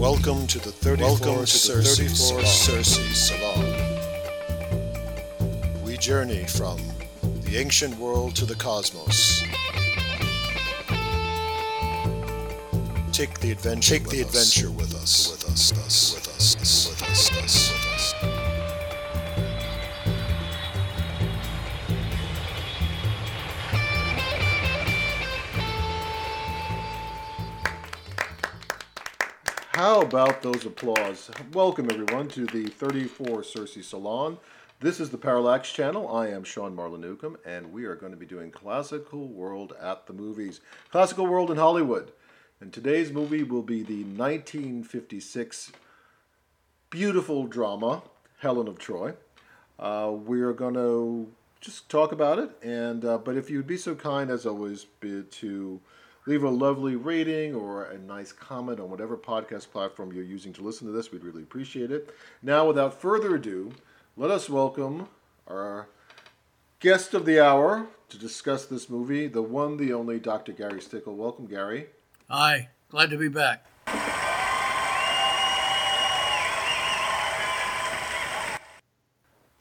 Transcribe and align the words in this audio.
Welcome 0.00 0.46
to 0.46 0.58
the 0.58 0.72
34 0.72 1.06
Welcome 1.06 1.44
to 1.44 1.46
Circe, 1.46 1.98
34 1.98 2.46
Circe 2.46 3.28
Salon. 3.28 3.66
We 5.84 5.98
journey 5.98 6.44
from 6.44 6.80
the 7.42 7.58
ancient 7.58 7.98
world 7.98 8.34
to 8.36 8.46
the 8.46 8.54
cosmos. 8.54 9.42
Take 13.12 13.40
the 13.40 13.52
adventure. 13.52 13.98
Take 13.98 14.08
the 14.08 14.22
adventure 14.22 14.70
with 14.70 14.94
us. 14.94 15.32
With 15.32 15.44
us. 15.52 15.70
Us. 15.72 16.14
With 16.14 16.28
us. 16.34 16.56
With 16.88 17.02
us. 17.02 17.30
With 17.30 17.44
us. 17.44 17.69
How 29.80 30.02
about 30.02 30.42
those 30.42 30.66
applause? 30.66 31.30
Welcome, 31.54 31.90
everyone, 31.90 32.28
to 32.28 32.44
the 32.44 32.66
34 32.66 33.42
Circe 33.42 33.78
Salon. 33.86 34.36
This 34.78 35.00
is 35.00 35.08
the 35.08 35.16
Parallax 35.16 35.72
Channel. 35.72 36.14
I 36.14 36.28
am 36.28 36.44
Sean 36.44 36.76
Marlon 36.76 37.00
Newcombe, 37.00 37.38
and 37.46 37.72
we 37.72 37.86
are 37.86 37.94
going 37.94 38.12
to 38.12 38.18
be 38.18 38.26
doing 38.26 38.50
Classical 38.50 39.26
World 39.26 39.72
at 39.80 40.06
the 40.06 40.12
Movies. 40.12 40.60
Classical 40.90 41.26
World 41.26 41.50
in 41.50 41.56
Hollywood. 41.56 42.12
And 42.60 42.74
today's 42.74 43.10
movie 43.10 43.42
will 43.42 43.62
be 43.62 43.82
the 43.82 44.04
1956 44.04 45.72
beautiful 46.90 47.46
drama, 47.46 48.02
Helen 48.40 48.68
of 48.68 48.78
Troy. 48.78 49.14
Uh, 49.78 50.12
we 50.12 50.42
are 50.42 50.52
going 50.52 50.74
to 50.74 51.32
just 51.62 51.88
talk 51.88 52.12
about 52.12 52.38
it, 52.38 52.50
and 52.62 53.02
uh, 53.02 53.16
but 53.16 53.34
if 53.34 53.48
you'd 53.48 53.66
be 53.66 53.78
so 53.78 53.94
kind, 53.94 54.30
as 54.30 54.44
always, 54.44 54.84
be 54.84 55.22
to 55.22 55.80
leave 56.26 56.42
a 56.42 56.50
lovely 56.50 56.96
rating 56.96 57.54
or 57.54 57.84
a 57.84 57.98
nice 57.98 58.32
comment 58.32 58.78
on 58.78 58.90
whatever 58.90 59.16
podcast 59.16 59.70
platform 59.70 60.12
you're 60.12 60.24
using 60.24 60.52
to 60.52 60.62
listen 60.62 60.86
to 60.86 60.92
this. 60.92 61.10
We'd 61.10 61.24
really 61.24 61.42
appreciate 61.42 61.90
it. 61.90 62.14
Now, 62.42 62.66
without 62.66 63.00
further 63.00 63.34
ado, 63.36 63.72
let 64.16 64.30
us 64.30 64.50
welcome 64.50 65.08
our 65.48 65.88
guest 66.78 67.14
of 67.14 67.24
the 67.24 67.40
hour 67.40 67.86
to 68.08 68.18
discuss 68.18 68.66
this 68.66 68.90
movie, 68.90 69.28
the 69.28 69.42
one, 69.42 69.76
the 69.76 69.92
only 69.92 70.18
Dr. 70.18 70.52
Gary 70.52 70.80
Stickel. 70.80 71.14
Welcome, 71.14 71.46
Gary. 71.46 71.86
Hi, 72.28 72.68
glad 72.90 73.10
to 73.10 73.16
be 73.16 73.28
back. 73.28 73.66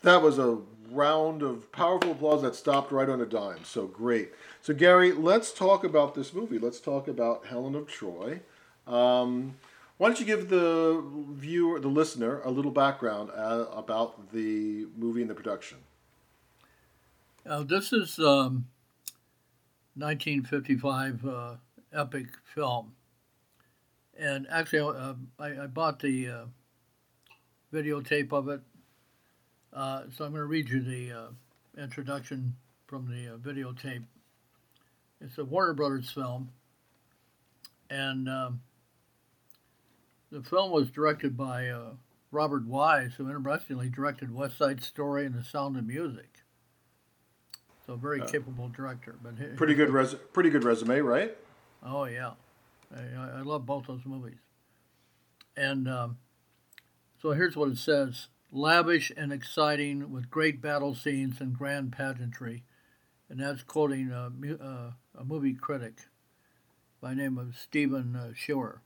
That 0.01 0.21
was 0.21 0.39
a 0.39 0.57
round 0.91 1.41
of 1.41 1.71
powerful 1.71 2.11
applause 2.11 2.41
that 2.41 2.55
stopped 2.55 2.91
right 2.91 3.09
on 3.09 3.21
a 3.21 3.25
dime. 3.25 3.63
So 3.63 3.87
great. 3.87 4.33
So, 4.61 4.73
Gary, 4.73 5.11
let's 5.11 5.53
talk 5.53 5.83
about 5.83 6.15
this 6.15 6.33
movie. 6.33 6.59
Let's 6.59 6.79
talk 6.79 7.07
about 7.07 7.45
Helen 7.47 7.75
of 7.75 7.87
Troy. 7.87 8.41
Um, 8.87 9.55
why 9.97 10.07
don't 10.07 10.19
you 10.19 10.25
give 10.25 10.49
the 10.49 11.03
viewer, 11.31 11.79
the 11.79 11.89
listener, 11.89 12.41
a 12.45 12.49
little 12.49 12.71
background 12.71 13.31
uh, 13.35 13.65
about 13.73 14.31
the 14.31 14.87
movie 14.97 15.21
and 15.21 15.29
the 15.29 15.35
production? 15.35 15.79
Now, 17.45 17.63
this 17.63 17.91
is 17.91 18.17
um, 18.17 18.67
1955 19.95 21.25
uh, 21.25 21.55
epic 21.91 22.27
film, 22.43 22.93
and 24.17 24.47
actually, 24.49 24.97
uh, 24.97 25.15
I, 25.37 25.63
I, 25.63 25.67
bought 25.67 25.99
the 25.99 26.29
uh, 26.29 26.45
videotape 27.73 28.31
of 28.31 28.47
it. 28.47 28.61
Uh, 29.73 30.03
so 30.15 30.25
I'm 30.25 30.31
going 30.31 30.41
to 30.41 30.45
read 30.45 30.69
you 30.69 30.81
the 30.81 31.29
introduction 31.77 32.55
from 32.87 33.07
the 33.07 33.37
videotape. 33.37 34.03
It's 35.21 35.37
a 35.37 35.45
Warner 35.45 35.73
Brothers 35.73 36.09
film, 36.09 36.49
and 37.89 38.29
um, 38.29 38.61
the 40.31 40.41
film 40.41 40.71
was 40.71 40.89
directed 40.89 41.35
by 41.35 41.67
uh, 41.67 41.91
Robert 42.31 42.65
Wise, 42.65 43.13
who 43.17 43.29
interestingly 43.29 43.89
directed 43.89 44.33
West 44.33 44.57
Side 44.57 44.81
Story 44.81 45.25
and 45.25 45.35
The 45.35 45.43
Sound 45.43 45.77
of 45.77 45.85
Music. 45.85 46.29
So 47.85 47.93
a 47.93 47.97
very 47.97 48.21
uh, 48.21 48.27
capable 48.27 48.69
director. 48.69 49.15
But 49.21 49.33
he, 49.39 49.47
pretty 49.55 49.73
good, 49.73 49.89
res- 49.89 50.15
pretty 50.33 50.49
good 50.49 50.63
resume, 50.63 50.99
right? 50.99 51.35
Oh 51.83 52.05
yeah, 52.05 52.31
I, 52.95 53.39
I 53.39 53.41
love 53.41 53.65
both 53.65 53.87
those 53.87 54.05
movies. 54.05 54.37
And 55.57 55.87
um, 55.89 56.17
so 57.21 57.31
here's 57.31 57.55
what 57.55 57.69
it 57.69 57.77
says: 57.77 58.27
lavish 58.51 59.11
and 59.15 59.31
exciting, 59.31 60.11
with 60.11 60.29
great 60.29 60.61
battle 60.61 60.95
scenes 60.95 61.39
and 61.39 61.57
grand 61.57 61.91
pageantry 61.91 62.63
and 63.29 63.39
that's 63.39 63.61
quoting 63.63 64.11
a, 64.11 64.31
uh, 64.61 64.91
a 65.17 65.23
movie 65.23 65.53
critic 65.53 65.99
by 66.99 67.13
name 67.13 67.37
of 67.37 67.55
Stephen 67.55 68.15
uh, 68.15 68.31
Scheuer. 68.33 68.79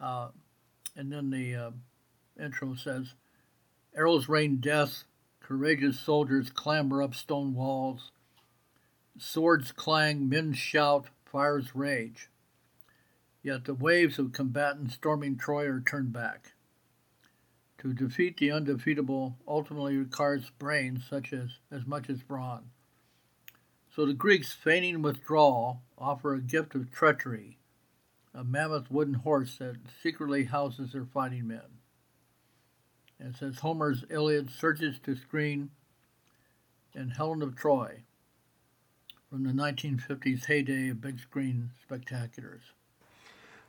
Uh, 0.00 0.28
and 0.94 1.10
then 1.10 1.30
the 1.30 1.54
uh, 1.54 1.70
intro 2.40 2.74
says, 2.74 3.14
Arrows 3.96 4.28
rain 4.28 4.58
death, 4.60 5.04
courageous 5.40 5.98
soldiers 5.98 6.50
clamber 6.50 7.02
up 7.02 7.14
stone 7.14 7.54
walls, 7.54 8.12
swords 9.16 9.72
clang, 9.72 10.28
men 10.28 10.52
shout, 10.52 11.06
fires 11.24 11.74
rage. 11.74 12.28
Yet 13.42 13.64
the 13.64 13.74
waves 13.74 14.18
of 14.18 14.32
combatants 14.32 14.94
storming 14.94 15.38
Troy 15.38 15.66
are 15.66 15.80
turned 15.80 16.12
back. 16.12 16.52
To 17.78 17.92
defeat 17.92 18.38
the 18.38 18.50
undefeatable 18.50 19.36
ultimately 19.46 19.96
requires 19.96 20.50
brains 20.58 21.04
such 21.08 21.32
as 21.32 21.58
as 21.70 21.86
much 21.86 22.10
as 22.10 22.22
brawn. 22.22 22.70
So 23.94 24.04
the 24.04 24.14
Greeks, 24.14 24.52
feigning 24.52 25.02
withdrawal, 25.02 25.82
offer 25.96 26.34
a 26.34 26.40
gift 26.40 26.74
of 26.74 26.90
treachery, 26.90 27.58
a 28.34 28.44
mammoth 28.44 28.90
wooden 28.90 29.14
horse 29.14 29.58
that 29.58 29.76
secretly 30.02 30.44
houses 30.44 30.92
their 30.92 31.04
fighting 31.04 31.46
men. 31.48 31.80
And 33.18 33.36
says 33.36 33.60
Homer's 33.60 34.04
Iliad 34.10 34.50
searches 34.50 34.98
to 35.00 35.16
screen 35.16 35.70
and 36.94 37.12
Helen 37.12 37.42
of 37.42 37.56
Troy 37.56 38.02
from 39.30 39.44
the 39.44 39.52
1950s 39.52 40.46
heyday 40.46 40.88
of 40.88 41.00
big 41.00 41.18
screen 41.18 41.70
spectaculars. 41.88 42.72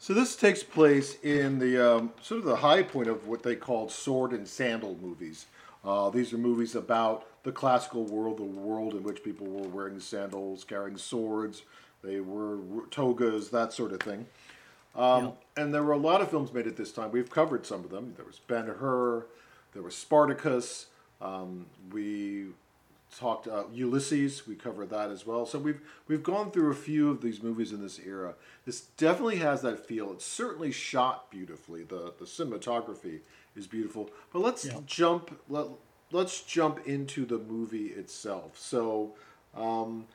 So 0.02 0.14
this 0.14 0.38
takes 0.38 0.64
place 0.64 1.18
in 1.24 1.60
the 1.60 1.96
um, 1.96 2.14
sort 2.22 2.40
of 2.40 2.46
the 2.46 2.56
high 2.56 2.84
point 2.84 3.10
of 3.10 3.28
what 3.28 3.44
they 3.44 3.56
called 3.56 3.92
sword 3.92 4.32
and 4.32 4.48
sandal 4.48 4.98
movies. 5.02 5.46
Uh, 5.84 6.10
these 6.10 6.32
are 6.34 6.38
movies 6.38 6.74
about 6.76 7.26
the 7.44 7.52
classical 7.52 8.06
world, 8.06 8.38
the 8.38 8.44
world 8.44 8.94
in 8.94 9.04
which 9.04 9.24
people 9.24 9.46
were 9.46 9.68
wearing 9.68 10.00
sandals, 10.00 10.64
carrying 10.64 10.98
swords, 10.98 11.64
they 12.02 12.22
were 12.22 12.60
togas, 12.92 13.50
that 13.50 13.74
sort 13.74 13.92
of 13.92 14.00
thing. 14.00 14.26
Um, 14.96 15.26
yeah. 15.26 15.64
And 15.64 15.74
there 15.74 15.84
were 15.84 15.94
a 15.94 15.98
lot 15.98 16.22
of 16.22 16.30
films 16.30 16.54
made 16.54 16.66
at 16.66 16.78
this 16.78 16.94
time. 16.94 17.12
We've 17.12 17.30
covered 17.30 17.66
some 17.66 17.84
of 17.84 17.90
them. 17.90 18.14
There 18.16 18.26
was 18.26 18.40
Ben 18.40 18.68
Hur, 18.68 19.26
there 19.74 19.84
was 19.84 19.96
Spartacus. 19.96 20.88
Um, 21.22 21.66
we 21.92 22.48
talked 23.18 23.48
uh, 23.48 23.64
Ulysses. 23.74 24.48
We 24.48 24.56
covered 24.56 24.90
that 24.90 25.10
as 25.10 25.26
well. 25.26 25.46
So 25.46 25.60
we've 25.60 25.82
we've 26.08 26.24
gone 26.24 26.52
through 26.52 26.72
a 26.72 26.76
few 26.76 27.10
of 27.10 27.22
these 27.22 27.42
movies 27.42 27.72
in 27.72 27.82
this 27.82 28.00
era. 28.00 28.36
This 28.66 28.82
definitely 28.98 29.38
has 29.38 29.62
that 29.62 29.86
feel. 29.86 30.12
It's 30.12 30.26
certainly 30.26 30.72
shot 30.72 31.30
beautifully. 31.32 31.84
The 31.84 32.14
the 32.18 32.26
cinematography 32.26 33.20
is 33.56 33.68
beautiful. 33.68 34.10
But 34.32 34.40
let's 34.40 34.66
yeah. 34.66 34.80
jump. 34.86 35.40
Let, 35.50 35.68
let's 36.12 36.42
jump 36.42 36.88
into 36.88 37.26
the 37.26 37.38
movie 37.38 37.88
itself. 37.88 38.58
So, 38.58 39.14
um, 39.56 40.06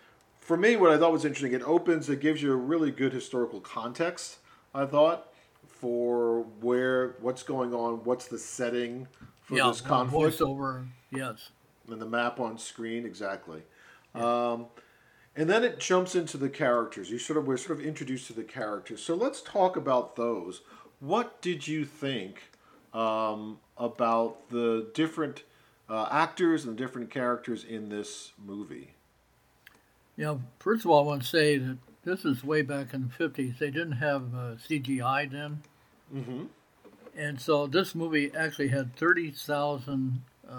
for 0.40 0.56
me, 0.56 0.76
what 0.76 0.90
I 0.90 0.98
thought 0.98 1.12
was 1.12 1.24
interesting, 1.24 1.52
it 1.52 1.62
opens, 1.62 2.08
it 2.10 2.20
gives 2.20 2.42
you 2.42 2.52
a 2.52 2.56
really 2.56 2.90
good 2.90 3.12
historical 3.12 3.60
context. 3.60 4.38
I 4.74 4.86
thought 4.86 5.32
for 5.66 6.42
where 6.60 7.14
what's 7.20 7.42
going 7.42 7.72
on, 7.72 8.04
what's 8.04 8.26
the 8.26 8.38
setting 8.38 9.06
for 9.42 9.56
yeah, 9.56 9.68
this 9.68 9.80
conflict. 9.80 10.38
Voiceover, 10.38 10.86
yes. 11.10 11.50
And 11.90 12.00
the 12.00 12.06
map 12.06 12.40
on 12.40 12.58
screen, 12.58 13.04
exactly. 13.04 13.62
Yeah. 14.14 14.52
Um, 14.52 14.66
and 15.36 15.50
then 15.50 15.64
it 15.64 15.80
jumps 15.80 16.14
into 16.14 16.36
the 16.36 16.48
characters. 16.48 17.10
You 17.10 17.18
sort 17.18 17.36
of 17.36 17.46
we're 17.46 17.56
sort 17.56 17.78
of 17.78 17.84
introduced 17.84 18.28
to 18.28 18.32
the 18.32 18.44
characters. 18.44 19.02
So 19.02 19.14
let's 19.14 19.42
talk 19.42 19.76
about 19.76 20.16
those. 20.16 20.62
What 21.00 21.42
did 21.42 21.66
you 21.66 21.84
think 21.84 22.50
um, 22.92 23.58
about 23.76 24.48
the 24.50 24.88
different 24.94 25.42
uh, 25.88 26.08
actors 26.10 26.64
and 26.64 26.78
the 26.78 26.82
different 26.82 27.10
characters 27.10 27.64
in 27.64 27.88
this 27.88 28.32
movie? 28.42 28.94
Yeah, 30.16 30.36
first 30.60 30.84
of 30.84 30.90
all, 30.90 31.02
I 31.02 31.06
want 31.06 31.22
to 31.22 31.28
say 31.28 31.58
that 31.58 31.78
this 32.04 32.24
is 32.24 32.44
way 32.44 32.62
back 32.62 32.94
in 32.94 33.10
the 33.18 33.28
50s. 33.28 33.58
They 33.58 33.70
didn't 33.70 33.92
have 33.92 34.34
uh, 34.34 34.54
CGI 34.68 35.30
then. 35.30 35.62
Mm-hmm. 36.14 36.44
And 37.16 37.40
so 37.40 37.66
this 37.66 37.94
movie 37.94 38.30
actually 38.36 38.68
had 38.68 38.94
30,000 38.96 40.22
uh, 40.48 40.54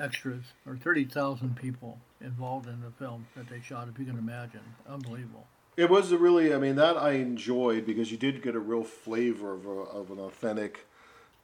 extras 0.00 0.44
or 0.66 0.76
30,000 0.76 1.56
people 1.56 1.98
involved 2.20 2.66
in 2.66 2.80
the 2.80 2.90
film 2.92 3.26
that 3.36 3.48
they 3.48 3.60
shot, 3.60 3.88
if 3.88 3.98
you 3.98 4.04
can 4.04 4.18
imagine. 4.18 4.60
Unbelievable. 4.88 5.46
It 5.76 5.88
was 5.88 6.12
a 6.12 6.18
really, 6.18 6.52
I 6.54 6.58
mean, 6.58 6.76
that 6.76 6.96
I 6.96 7.12
enjoyed 7.12 7.86
because 7.86 8.10
you 8.10 8.18
did 8.18 8.42
get 8.42 8.54
a 8.54 8.60
real 8.60 8.84
flavor 8.84 9.54
of, 9.54 9.66
a, 9.66 9.70
of 9.70 10.10
an 10.10 10.18
authentic 10.18 10.86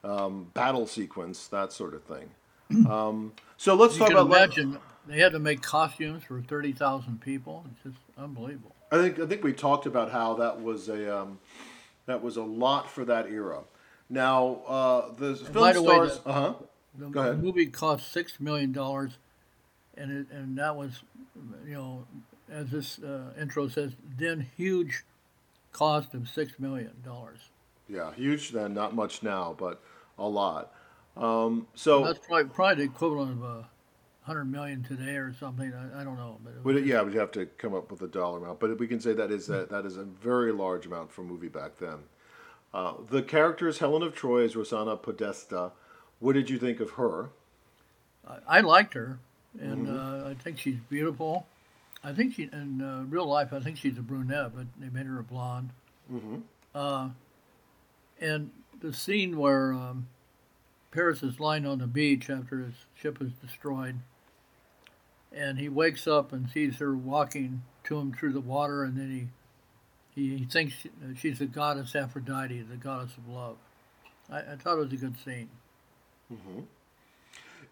um, 0.03 0.47
battle 0.53 0.85
sequence, 0.87 1.47
that 1.47 1.71
sort 1.73 1.93
of 1.93 2.03
thing. 2.03 2.29
Um, 2.89 3.31
so 3.55 3.75
let's 3.75 3.93
you 3.93 3.99
talk 3.99 4.09
can 4.09 4.17
about. 4.17 4.35
Imagine 4.35 4.77
they 5.07 5.19
had 5.19 5.31
to 5.31 5.39
make 5.39 5.61
costumes 5.61 6.23
for 6.23 6.41
thirty 6.41 6.73
thousand 6.73 7.21
people. 7.21 7.65
It's 7.71 7.83
just 7.83 8.03
unbelievable. 8.17 8.75
I 8.91 8.97
think 8.97 9.19
I 9.19 9.25
think 9.25 9.41
we 9.41 9.53
talked 9.53 9.85
about 9.85 10.11
how 10.11 10.33
that 10.33 10.61
was 10.61 10.89
a 10.89 11.17
um, 11.21 11.39
That 12.07 12.21
was 12.21 12.35
a 12.35 12.43
lot 12.43 12.89
for 12.89 13.05
that 13.05 13.27
era. 13.31 13.61
Now, 14.09 14.61
uh, 14.67 15.13
the 15.13 15.35
film 15.35 15.73
the 15.73 15.81
way, 15.81 15.95
stars. 15.95 16.19
uh 16.25 16.33
huh. 16.33 16.53
The 16.97 17.07
Go 17.09 17.21
ahead. 17.21 17.43
movie 17.43 17.67
cost 17.67 18.11
six 18.11 18.39
million 18.39 18.71
dollars, 18.71 19.17
and 19.95 20.11
it, 20.11 20.27
and 20.31 20.57
that 20.57 20.75
was, 20.75 21.03
you 21.65 21.73
know, 21.73 22.05
as 22.51 22.69
this 22.69 22.99
uh, 22.99 23.33
intro 23.39 23.67
says, 23.67 23.93
then 24.17 24.47
huge 24.57 25.03
cost 25.71 26.13
of 26.13 26.27
six 26.27 26.59
million 26.59 26.91
dollars. 27.05 27.39
Yeah, 27.87 28.13
huge 28.13 28.51
then, 28.51 28.73
not 28.73 28.95
much 28.95 29.21
now, 29.23 29.55
but 29.57 29.81
a 30.17 30.27
lot. 30.27 30.73
Um, 31.15 31.67
so, 31.73 32.03
That's 32.03 32.19
probably 32.19 32.45
probably 32.45 32.85
the 32.85 32.91
equivalent 32.91 33.31
of 33.31 33.43
a 33.43 33.69
hundred 34.21 34.45
million 34.45 34.83
today 34.83 35.15
or 35.15 35.33
something. 35.39 35.73
I, 35.73 36.01
I 36.01 36.03
don't 36.03 36.17
know, 36.17 36.37
but 36.43 36.51
it 36.51 36.65
would 36.65 36.75
it, 36.77 36.85
yeah, 36.85 37.01
we'd 37.01 37.15
have 37.15 37.31
to 37.33 37.45
come 37.45 37.73
up 37.73 37.91
with 37.91 38.01
a 38.01 38.07
dollar 38.07 38.39
amount, 38.39 38.59
but 38.59 38.77
we 38.79 38.87
can 38.87 38.99
say 38.99 39.13
that 39.13 39.31
is 39.31 39.47
that, 39.47 39.69
that 39.69 39.85
is 39.85 39.97
a 39.97 40.03
very 40.03 40.51
large 40.51 40.85
amount 40.85 41.11
for 41.11 41.21
a 41.21 41.25
movie 41.25 41.47
back 41.47 41.77
then. 41.79 41.99
Uh, 42.73 42.93
the 43.09 43.21
character 43.21 43.67
is 43.67 43.79
Helen 43.79 44.03
of 44.03 44.13
Troy 44.13 44.43
is 44.43 44.55
Rosanna 44.55 44.97
Podesta. 44.97 45.71
What 46.19 46.33
did 46.33 46.49
you 46.49 46.57
think 46.57 46.79
of 46.79 46.91
her? 46.91 47.29
I, 48.27 48.57
I 48.57 48.59
liked 48.61 48.93
her, 48.93 49.19
and 49.59 49.87
Mm-hmm. 49.87 50.25
uh, 50.27 50.29
I 50.31 50.33
think 50.35 50.57
she's 50.59 50.79
beautiful. 50.89 51.45
I 52.03 52.13
think 52.13 52.35
she 52.35 52.43
in 52.51 52.81
uh, 52.81 53.03
real 53.09 53.25
life, 53.25 53.53
I 53.53 53.59
think 53.59 53.77
she's 53.77 53.97
a 53.97 54.01
brunette, 54.01 54.55
but 54.55 54.65
they 54.79 54.89
made 54.89 55.05
her 55.07 55.19
a 55.19 55.23
blonde. 55.23 55.71
Mhm. 56.11 56.41
Uh, 56.73 57.09
and 58.21 58.51
the 58.79 58.93
scene 58.93 59.37
where 59.37 59.73
um, 59.73 60.07
Paris 60.91 61.23
is 61.23 61.39
lying 61.39 61.65
on 61.65 61.79
the 61.79 61.87
beach 61.87 62.29
after 62.29 62.59
his 62.59 62.73
ship 62.95 63.21
is 63.21 63.31
destroyed, 63.33 63.95
and 65.31 65.57
he 65.59 65.69
wakes 65.69 66.07
up 66.07 66.31
and 66.33 66.49
sees 66.49 66.77
her 66.77 66.95
walking 66.95 67.63
to 67.85 67.97
him 67.99 68.13
through 68.13 68.33
the 68.33 68.39
water, 68.41 68.83
and 68.83 68.97
then 68.97 69.11
he 69.11 69.27
he, 70.21 70.37
he 70.37 70.45
thinks 70.45 70.73
she, 70.73 70.89
she's 71.19 71.39
the 71.39 71.45
goddess 71.45 71.95
Aphrodite, 71.95 72.61
the 72.63 72.75
goddess 72.75 73.11
of 73.17 73.27
love. 73.27 73.57
I, 74.31 74.39
I 74.39 74.55
thought 74.55 74.77
it 74.77 74.81
was 74.85 74.93
a 74.93 74.97
good 74.97 75.15
scene. 75.23 75.49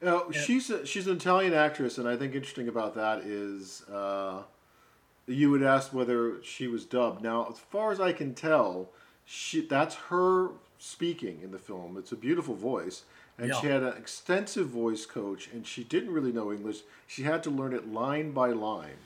Uh, 0.05 0.31
she's 0.31 0.69
a, 0.69 0.85
she's 0.85 1.07
an 1.07 1.15
Italian 1.15 1.53
actress, 1.53 1.97
and 1.97 2.07
I 2.07 2.15
think 2.15 2.35
interesting 2.35 2.67
about 2.67 2.95
that 2.95 3.19
is 3.19 3.83
uh, 3.89 4.43
you 5.25 5.49
would 5.51 5.63
ask 5.63 5.93
whether 5.93 6.43
she 6.43 6.67
was 6.67 6.85
dubbed. 6.85 7.23
Now, 7.23 7.47
as 7.49 7.59
far 7.59 7.91
as 7.91 7.99
I 7.99 8.11
can 8.11 8.33
tell, 8.33 8.89
she 9.25 9.65
that's 9.65 9.95
her 10.09 10.49
speaking 10.77 11.39
in 11.43 11.51
the 11.51 11.57
film. 11.57 11.97
It's 11.97 12.11
a 12.11 12.15
beautiful 12.17 12.55
voice, 12.55 13.03
and 13.37 13.53
she 13.55 13.67
had 13.67 13.83
an 13.83 13.97
extensive 13.97 14.67
voice 14.67 15.05
coach, 15.05 15.49
and 15.51 15.65
she 15.65 15.83
didn't 15.83 16.11
really 16.11 16.31
know 16.31 16.51
English. 16.51 16.81
She 17.07 17.23
had 17.23 17.41
to 17.43 17.49
learn 17.49 17.73
it 17.73 17.91
line 17.91 18.31
by 18.31 18.49
line. 18.49 18.97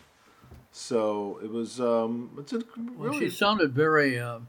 So 0.71 1.39
it 1.43 1.51
was 1.51 1.79
um, 1.79 2.31
it's 2.37 2.53
a 2.53 2.61
Well, 2.97 3.09
really 3.11 3.29
she 3.29 3.35
sounded 3.35 3.73
very, 3.73 4.19
uh, 4.19 4.39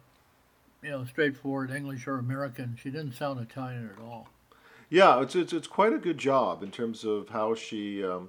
you 0.83 0.91
know, 0.91 1.05
straightforward 1.05 1.71
English 1.71 2.07
or 2.07 2.19
American. 2.19 2.77
She 2.81 2.91
didn't 2.91 3.13
sound 3.13 3.41
Italian 3.41 3.91
at 3.97 4.03
all. 4.03 4.29
Yeah, 4.91 5.23
it's, 5.23 5.37
it's 5.37 5.53
it's 5.53 5.69
quite 5.69 5.93
a 5.93 5.99
good 5.99 6.19
job 6.19 6.65
in 6.65 6.73
terms 6.73 7.05
of 7.05 7.29
how 7.29 7.55
she, 7.55 8.05
um, 8.05 8.29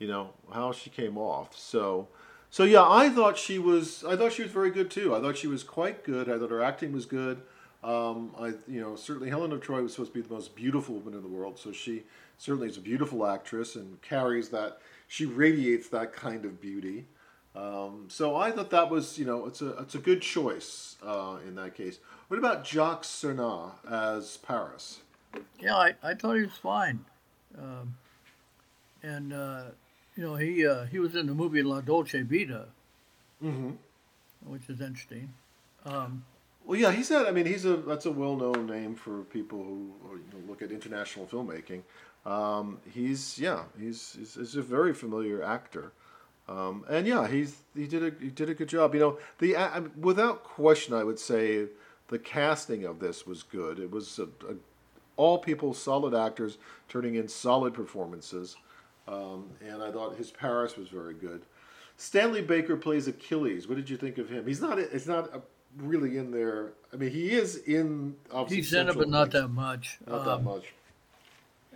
you 0.00 0.08
know, 0.08 0.30
how 0.52 0.72
she 0.72 0.90
came 0.90 1.16
off. 1.16 1.56
So, 1.56 2.08
so 2.50 2.64
yeah, 2.64 2.82
I 2.82 3.08
thought 3.08 3.38
she 3.38 3.60
was 3.60 4.04
I 4.04 4.16
thought 4.16 4.32
she 4.32 4.42
was 4.42 4.50
very 4.50 4.70
good 4.70 4.90
too. 4.90 5.14
I 5.14 5.20
thought 5.20 5.38
she 5.38 5.46
was 5.46 5.62
quite 5.62 6.02
good. 6.02 6.28
I 6.28 6.36
thought 6.36 6.50
her 6.50 6.62
acting 6.62 6.92
was 6.92 7.06
good. 7.06 7.42
Um, 7.84 8.34
I 8.36 8.54
you 8.66 8.80
know 8.80 8.96
certainly 8.96 9.28
Helen 9.30 9.52
of 9.52 9.60
Troy 9.60 9.82
was 9.82 9.92
supposed 9.92 10.12
to 10.12 10.20
be 10.20 10.26
the 10.26 10.34
most 10.34 10.56
beautiful 10.56 10.96
woman 10.96 11.14
in 11.14 11.22
the 11.22 11.28
world, 11.28 11.58
so 11.60 11.70
she 11.70 12.02
certainly 12.38 12.68
is 12.68 12.76
a 12.76 12.80
beautiful 12.80 13.24
actress 13.24 13.76
and 13.76 14.02
carries 14.02 14.48
that. 14.48 14.78
She 15.06 15.26
radiates 15.26 15.88
that 15.90 16.12
kind 16.12 16.44
of 16.44 16.60
beauty. 16.60 17.06
Um, 17.54 18.06
so 18.08 18.34
I 18.34 18.50
thought 18.50 18.70
that 18.70 18.90
was 18.90 19.16
you 19.16 19.26
know 19.26 19.46
it's 19.46 19.62
a 19.62 19.76
it's 19.78 19.94
a 19.94 19.98
good 19.98 20.22
choice 20.22 20.96
uh, 21.06 21.36
in 21.46 21.54
that 21.54 21.76
case. 21.76 22.00
What 22.26 22.38
about 22.38 22.66
Jacques 22.66 23.04
Serna 23.04 23.72
as 23.88 24.38
Paris? 24.38 24.98
Yeah, 25.60 25.76
I, 25.76 25.94
I 26.02 26.14
thought 26.14 26.34
he 26.34 26.42
was 26.42 26.56
fine. 26.62 27.04
Um, 27.58 27.96
and, 29.02 29.32
uh, 29.32 29.62
you 30.16 30.22
know, 30.22 30.34
he 30.36 30.66
uh, 30.66 30.84
he 30.86 30.98
was 30.98 31.14
in 31.16 31.26
the 31.26 31.34
movie 31.34 31.62
La 31.62 31.80
Dolce 31.80 32.22
Vita, 32.22 32.66
Mm-hmm. 33.42 33.70
which 34.46 34.68
is 34.68 34.80
interesting. 34.80 35.32
Um, 35.84 36.24
Well, 36.64 36.78
yeah, 36.78 36.92
he's 36.92 37.08
that. 37.08 37.26
I 37.26 37.30
mean, 37.30 37.46
he's 37.46 37.64
a 37.64 37.76
that's 37.76 38.06
a 38.06 38.10
well-known 38.12 38.66
name 38.66 38.94
for 38.94 39.22
people 39.24 39.58
who 39.62 39.92
you 40.12 40.24
know, 40.32 40.48
look 40.48 40.62
at 40.62 40.70
international 40.70 41.26
filmmaking. 41.26 41.82
Um, 42.24 42.78
he's 42.90 43.38
yeah, 43.38 43.64
he's, 43.78 44.14
he's 44.18 44.34
he's 44.34 44.56
a 44.56 44.62
very 44.62 44.94
familiar 44.94 45.42
actor, 45.42 45.92
um, 46.48 46.84
and 46.88 47.06
yeah, 47.06 47.26
he's 47.28 47.56
he 47.74 47.86
did 47.86 48.02
a 48.02 48.12
he 48.18 48.30
did 48.30 48.48
a 48.48 48.54
good 48.54 48.68
job. 48.70 48.94
You 48.94 49.00
know, 49.00 49.18
the 49.40 49.56
I- 49.56 49.80
without 50.00 50.42
question, 50.42 50.94
I 50.94 51.04
would 51.04 51.18
say 51.18 51.66
the 52.08 52.18
casting 52.18 52.84
of 52.84 52.98
this 52.98 53.26
was 53.26 53.42
good. 53.42 53.78
It 53.78 53.90
was 53.90 54.18
a, 54.18 54.24
a, 54.48 54.54
all 55.16 55.38
people 55.38 55.74
solid 55.74 56.14
actors 56.14 56.58
turning 56.88 57.14
in 57.14 57.28
solid 57.28 57.74
performances, 57.74 58.56
um, 59.06 59.50
and 59.66 59.82
I 59.82 59.90
thought 59.90 60.16
his 60.16 60.30
Paris 60.30 60.76
was 60.76 60.88
very 60.88 61.14
good. 61.14 61.42
Stanley 61.96 62.42
Baker 62.42 62.76
plays 62.76 63.06
Achilles. 63.06 63.68
What 63.68 63.76
did 63.76 63.88
you 63.88 63.96
think 63.96 64.18
of 64.18 64.28
him? 64.28 64.46
He's 64.46 64.60
not. 64.60 64.78
It's 64.78 65.06
not 65.06 65.32
a, 65.34 65.40
really 65.76 66.16
in 66.18 66.30
there. 66.30 66.72
I 66.92 66.96
mean, 66.96 67.10
he 67.10 67.30
is 67.32 67.56
in. 67.56 68.16
he's 68.48 68.72
in 68.72 68.88
it, 68.88 68.96
but 68.96 69.08
not 69.08 69.30
that 69.32 69.48
much. 69.48 69.98
Not 70.06 70.24
that 70.24 70.30
Um, 70.32 70.44
much. 70.44 70.72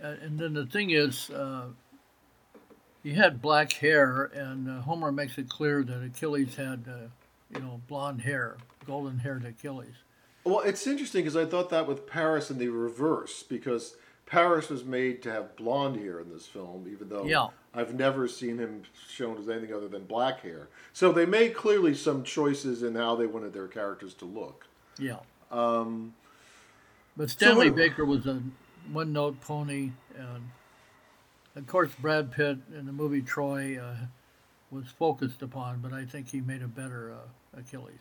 And 0.01 0.21
and 0.21 0.39
then 0.39 0.53
the 0.53 0.65
thing 0.65 0.89
is, 0.91 1.29
uh, 1.29 1.67
he 3.03 3.13
had 3.13 3.41
black 3.41 3.71
hair, 3.73 4.25
and 4.33 4.69
uh, 4.69 4.81
Homer 4.81 5.11
makes 5.11 5.37
it 5.37 5.49
clear 5.49 5.83
that 5.83 6.03
Achilles 6.03 6.55
had, 6.55 6.83
uh, 6.87 7.07
you 7.53 7.61
know, 7.61 7.81
blonde 7.87 8.21
hair, 8.21 8.57
golden 8.85 9.19
haired 9.19 9.45
Achilles. 9.45 9.95
Well, 10.49 10.61
it's 10.61 10.87
interesting 10.87 11.21
because 11.23 11.35
I 11.37 11.45
thought 11.45 11.69
that 11.69 11.87
with 11.87 12.07
Paris 12.07 12.49
in 12.49 12.57
the 12.57 12.69
reverse 12.69 13.43
because 13.43 13.95
Paris 14.25 14.69
was 14.69 14.83
made 14.83 15.21
to 15.23 15.31
have 15.31 15.55
blonde 15.55 15.97
hair 15.99 16.19
in 16.19 16.29
this 16.29 16.47
film, 16.47 16.87
even 16.91 17.09
though 17.09 17.25
Yeah. 17.25 17.47
I've 17.73 17.93
never 17.93 18.27
seen 18.27 18.57
him 18.57 18.81
shown 19.07 19.37
as 19.37 19.47
anything 19.47 19.73
other 19.75 19.87
than 19.87 20.05
black 20.05 20.41
hair. 20.41 20.67
So 20.91 21.11
they 21.11 21.27
made 21.27 21.53
clearly 21.53 21.93
some 21.93 22.23
choices 22.23 22.81
in 22.81 22.95
how 22.95 23.15
they 23.15 23.27
wanted 23.27 23.53
their 23.53 23.67
characters 23.67 24.13
to 24.15 24.25
look. 24.25 24.65
Yeah. 24.97 25.19
Um, 25.51 26.15
But 27.15 27.29
Stanley 27.29 27.69
what- 27.69 27.77
Baker 27.77 28.05
was 28.05 28.25
a 28.25 28.41
one 28.91 29.13
note 29.13 29.39
pony, 29.41 29.91
and 30.17 30.49
of 31.55 31.67
course, 31.67 31.91
Brad 31.99 32.31
Pitt 32.31 32.57
in 32.73 32.85
the 32.87 32.91
movie 32.91 33.21
Troy 33.21 33.77
uh, 33.79 33.97
was 34.71 34.87
focused 34.87 35.41
upon, 35.43 35.79
but 35.81 35.93
I 35.93 36.05
think 36.05 36.29
he 36.29 36.41
made 36.41 36.63
a 36.63 36.67
better 36.67 37.11
uh, 37.13 37.59
Achilles. 37.59 37.99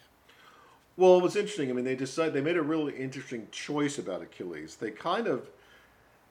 Well, 0.99 1.17
it 1.17 1.23
was 1.23 1.37
interesting. 1.37 1.71
I 1.71 1.75
mean, 1.75 1.85
they 1.85 1.95
decided 1.95 2.35
they 2.35 2.41
made 2.41 2.57
a 2.57 2.63
really 2.63 2.93
interesting 2.97 3.47
choice 3.53 3.99
about 3.99 4.21
Achilles. 4.21 4.75
They 4.75 4.91
kind 4.91 5.29
of, 5.29 5.49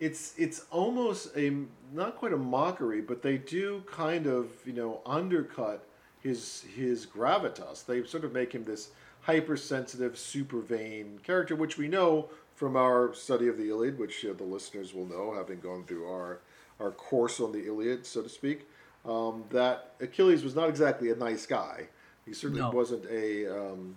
it's 0.01 0.33
it's 0.37 0.65
almost 0.71 1.35
a 1.37 1.53
not 1.93 2.17
quite 2.17 2.33
a 2.33 2.37
mockery, 2.37 2.99
but 2.99 3.21
they 3.21 3.37
do 3.37 3.81
kind 3.87 4.27
of 4.27 4.49
you 4.65 4.73
know 4.73 4.99
undercut 5.05 5.85
his 6.21 6.65
his 6.75 7.05
gravitas. 7.05 7.85
They 7.85 8.03
sort 8.03 8.25
of 8.25 8.33
make 8.33 8.51
him 8.51 8.65
this 8.65 8.89
hypersensitive, 9.21 10.17
super 10.17 10.59
vain 10.59 11.19
character, 11.23 11.55
which 11.55 11.77
we 11.77 11.87
know 11.87 12.29
from 12.53 12.75
our 12.75 13.13
study 13.13 13.47
of 13.47 13.57
the 13.57 13.69
Iliad, 13.69 13.97
which 13.97 14.25
uh, 14.25 14.33
the 14.33 14.43
listeners 14.43 14.93
will 14.93 15.05
know, 15.05 15.33
having 15.33 15.61
gone 15.61 15.85
through 15.85 16.09
our 16.09 16.39
our 16.81 16.91
course 16.91 17.39
on 17.39 17.53
the 17.53 17.65
Iliad, 17.67 18.05
so 18.05 18.21
to 18.21 18.29
speak. 18.29 18.67
Um, 19.05 19.45
that 19.51 19.93
Achilles 20.01 20.43
was 20.43 20.55
not 20.55 20.67
exactly 20.67 21.09
a 21.09 21.15
nice 21.15 21.45
guy. 21.45 21.87
He 22.25 22.33
certainly 22.33 22.61
No. 22.61 22.71
wasn't 22.71 23.05
a 23.09 23.47
um, 23.47 23.95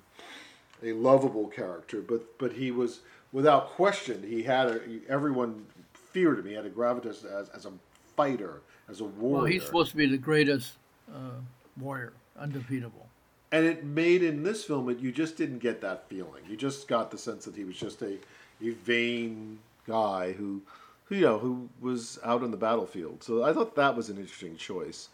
a 0.83 0.93
lovable 0.93 1.47
character, 1.49 2.01
but 2.01 2.39
but 2.39 2.53
he 2.53 2.71
was 2.71 3.01
without 3.33 3.71
question. 3.71 4.23
He 4.23 4.43
had 4.43 4.69
a 4.69 4.81
everyone 5.09 5.67
feared 5.95 6.39
him. 6.39 6.47
He 6.47 6.55
had 6.55 6.67
a 6.67 6.71
gravitas 6.71 7.25
as, 7.25 7.49
as 7.51 7.67
a 7.67 7.73
fighter, 8.17 8.63
as 8.89 9.01
a 9.01 9.05
warrior. 9.05 9.37
Well, 9.43 9.45
he's 9.45 9.65
supposed 9.65 9.91
to 9.93 9.97
be 9.97 10.07
the 10.07 10.19
greatest 10.19 10.73
uh, 11.15 11.41
warrior, 11.81 12.13
undefeatable. 12.39 13.09
and 13.53 13.65
it 13.65 13.85
made 13.85 14.23
in 14.23 14.43
this 14.43 14.65
film 14.65 14.89
it 14.89 14.99
you 14.99 15.13
just 15.13 15.37
didn't 15.37 15.59
get 15.59 15.81
that 15.81 16.09
feeling. 16.09 16.43
You 16.49 16.57
just 16.57 16.89
got 16.89 17.11
the 17.11 17.19
sense 17.19 17.45
that 17.45 17.57
he 17.57 17.65
was 17.65 17.77
just 17.77 18.03
a 18.03 18.17
a 18.63 18.71
vain 18.71 19.59
guy 19.87 20.33
who, 20.33 20.63
who 21.07 21.15
you 21.15 21.23
know 21.23 21.39
who 21.39 21.69
was 21.81 22.19
out 22.25 22.43
on 22.43 22.51
the 22.51 22.57
battlefield. 22.57 23.23
So 23.23 23.43
I 23.43 23.53
thought 23.53 23.75
that 23.77 23.97
was 23.97 24.09
an 24.11 24.19
interesting 24.19 24.57
choice. 24.57 25.09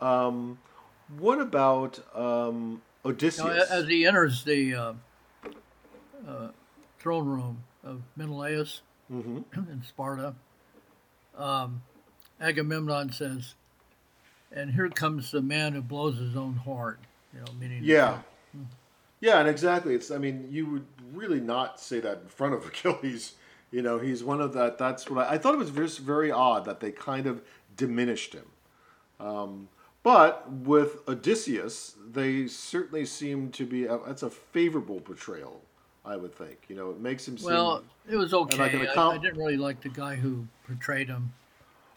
Um, 0.00 0.58
what 1.18 1.40
about 1.40 2.00
um, 2.14 2.80
Odysseus? 3.04 3.68
Now, 3.70 3.76
as 3.76 3.86
he 3.86 4.06
enters 4.06 4.44
the 4.44 4.74
uh, 4.74 4.92
uh, 6.26 6.48
throne 6.98 7.26
room 7.26 7.64
of 7.84 8.02
Menelaus 8.16 8.82
Mhm. 9.10 9.44
in 9.70 9.82
Sparta, 9.86 10.34
um, 11.36 11.82
Agamemnon 12.40 13.12
says, 13.12 13.54
"And 14.50 14.72
here 14.72 14.88
comes 14.88 15.30
the 15.30 15.42
man 15.42 15.72
who 15.74 15.82
blows 15.82 16.18
his 16.18 16.36
own 16.36 16.54
horn." 16.56 16.98
You 17.34 17.40
know, 17.40 17.52
meaning 17.58 17.80
Yeah. 17.82 18.20
Yeah, 19.20 19.38
and 19.38 19.48
exactly. 19.48 19.94
It's 19.94 20.10
I 20.10 20.18
mean, 20.18 20.48
you 20.50 20.66
would 20.66 20.86
really 21.12 21.40
not 21.40 21.78
say 21.80 22.00
that 22.00 22.22
in 22.22 22.28
front 22.28 22.54
of 22.54 22.66
Achilles. 22.66 23.34
You 23.70 23.80
know, 23.82 23.98
he's 23.98 24.22
one 24.22 24.40
of 24.40 24.52
that. 24.54 24.78
That's 24.78 25.08
what 25.08 25.26
I, 25.26 25.34
I 25.34 25.38
thought. 25.38 25.54
It 25.54 25.58
was 25.58 25.70
just 25.70 26.00
very 26.00 26.30
odd 26.30 26.64
that 26.66 26.80
they 26.80 26.90
kind 26.90 27.26
of 27.26 27.42
diminished 27.76 28.34
him. 28.34 28.46
Um, 29.20 29.68
but 30.02 30.50
with 30.50 31.08
Odysseus, 31.08 31.94
they 32.10 32.46
certainly 32.48 33.06
seem 33.06 33.50
to 33.52 33.64
be. 33.64 33.86
A, 33.86 33.98
that's 34.06 34.22
a 34.22 34.30
favorable 34.30 35.00
portrayal 35.00 35.62
I 36.04 36.16
would 36.16 36.34
think. 36.34 36.58
You 36.68 36.76
know, 36.76 36.90
it 36.90 37.00
makes 37.00 37.26
him 37.26 37.38
seem. 37.38 37.46
Well, 37.46 37.84
it 38.10 38.16
was 38.16 38.34
okay. 38.34 38.58
like 38.58 38.74
an 38.74 38.86
I, 38.86 39.08
I 39.10 39.18
didn't 39.18 39.38
really 39.38 39.56
like 39.56 39.80
the 39.82 39.88
guy 39.88 40.16
who 40.16 40.46
portrayed 40.66 41.08
him. 41.08 41.32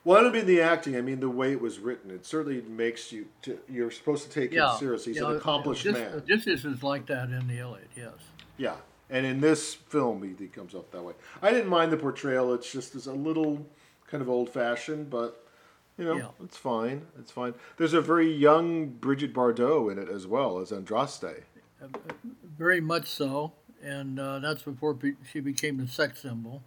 Well, 0.03 0.19
I 0.19 0.21
don't 0.21 0.33
mean 0.33 0.45
the 0.45 0.61
acting. 0.61 0.95
I 0.95 1.01
mean 1.01 1.19
the 1.19 1.29
way 1.29 1.51
it 1.51 1.59
was 1.59 1.79
written. 1.79 2.11
It 2.11 2.25
certainly 2.25 2.61
makes 2.61 3.11
you. 3.11 3.25
To, 3.43 3.57
you're 3.67 3.89
supposed 3.89 4.23
to 4.23 4.29
take 4.29 4.51
Yeah, 4.51 4.73
him 4.73 4.79
seriously. 4.79 5.13
He's 5.13 5.21
yeah, 5.21 5.31
an 5.31 5.37
accomplished 5.37 5.83
this, 5.83 5.93
man. 5.93 6.23
This 6.27 6.45
is 6.45 6.83
like 6.83 7.07
that 7.07 7.29
in 7.29 7.47
the 7.47 7.57
Iliad, 7.57 7.87
yes. 7.97 8.13
Yeah, 8.57 8.75
and 9.09 9.25
in 9.25 9.41
this 9.41 9.73
film, 9.73 10.21
he, 10.21 10.35
he 10.37 10.47
comes 10.47 10.75
up 10.75 10.91
that 10.91 11.03
way. 11.03 11.13
I 11.41 11.49
didn't 11.49 11.69
mind 11.69 11.91
the 11.91 11.97
portrayal. 11.97 12.53
It's 12.53 12.71
just 12.71 12.93
it's 12.93 13.07
a 13.07 13.13
little 13.13 13.65
kind 14.07 14.21
of 14.21 14.29
old 14.29 14.49
fashioned, 14.51 15.09
but 15.09 15.43
you 15.97 16.05
know, 16.05 16.15
Yeah. 16.15 16.27
it's 16.43 16.57
fine. 16.57 17.07
It's 17.19 17.31
fine. 17.31 17.55
There's 17.77 17.93
a 17.93 18.01
very 18.01 18.31
young 18.31 18.87
Bridget 18.87 19.33
Bardot 19.33 19.91
in 19.91 19.97
it 19.97 20.09
as 20.09 20.27
well 20.27 20.59
as 20.59 20.71
Andraste. 20.71 21.41
Uh, 21.81 21.85
uh, 21.85 21.99
very 22.57 22.81
much 22.81 23.07
so, 23.07 23.53
and 23.85 24.19
uh, 24.19 24.39
that's 24.39 24.63
before 24.63 24.93
be- 24.93 25.15
she 25.31 25.39
became 25.39 25.79
a 25.79 25.87
sex 25.87 26.21
symbol. 26.21 26.63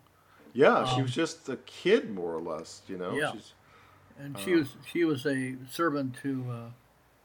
Yeah, 0.54 0.87
she 0.87 1.02
was 1.02 1.10
just 1.12 1.48
a 1.48 1.56
kid, 1.56 2.10
more 2.14 2.32
or 2.34 2.40
less. 2.40 2.82
You 2.88 2.96
know, 2.98 3.10
Um, 3.10 3.16
Yeah. 3.18 3.32
She's, 3.32 3.52
And 4.18 4.38
she 4.38 4.54
was 4.54 4.68
she 4.90 5.04
was 5.04 5.26
a 5.26 5.56
servant 5.70 6.16
to 6.22 6.44
uh, 6.50 6.70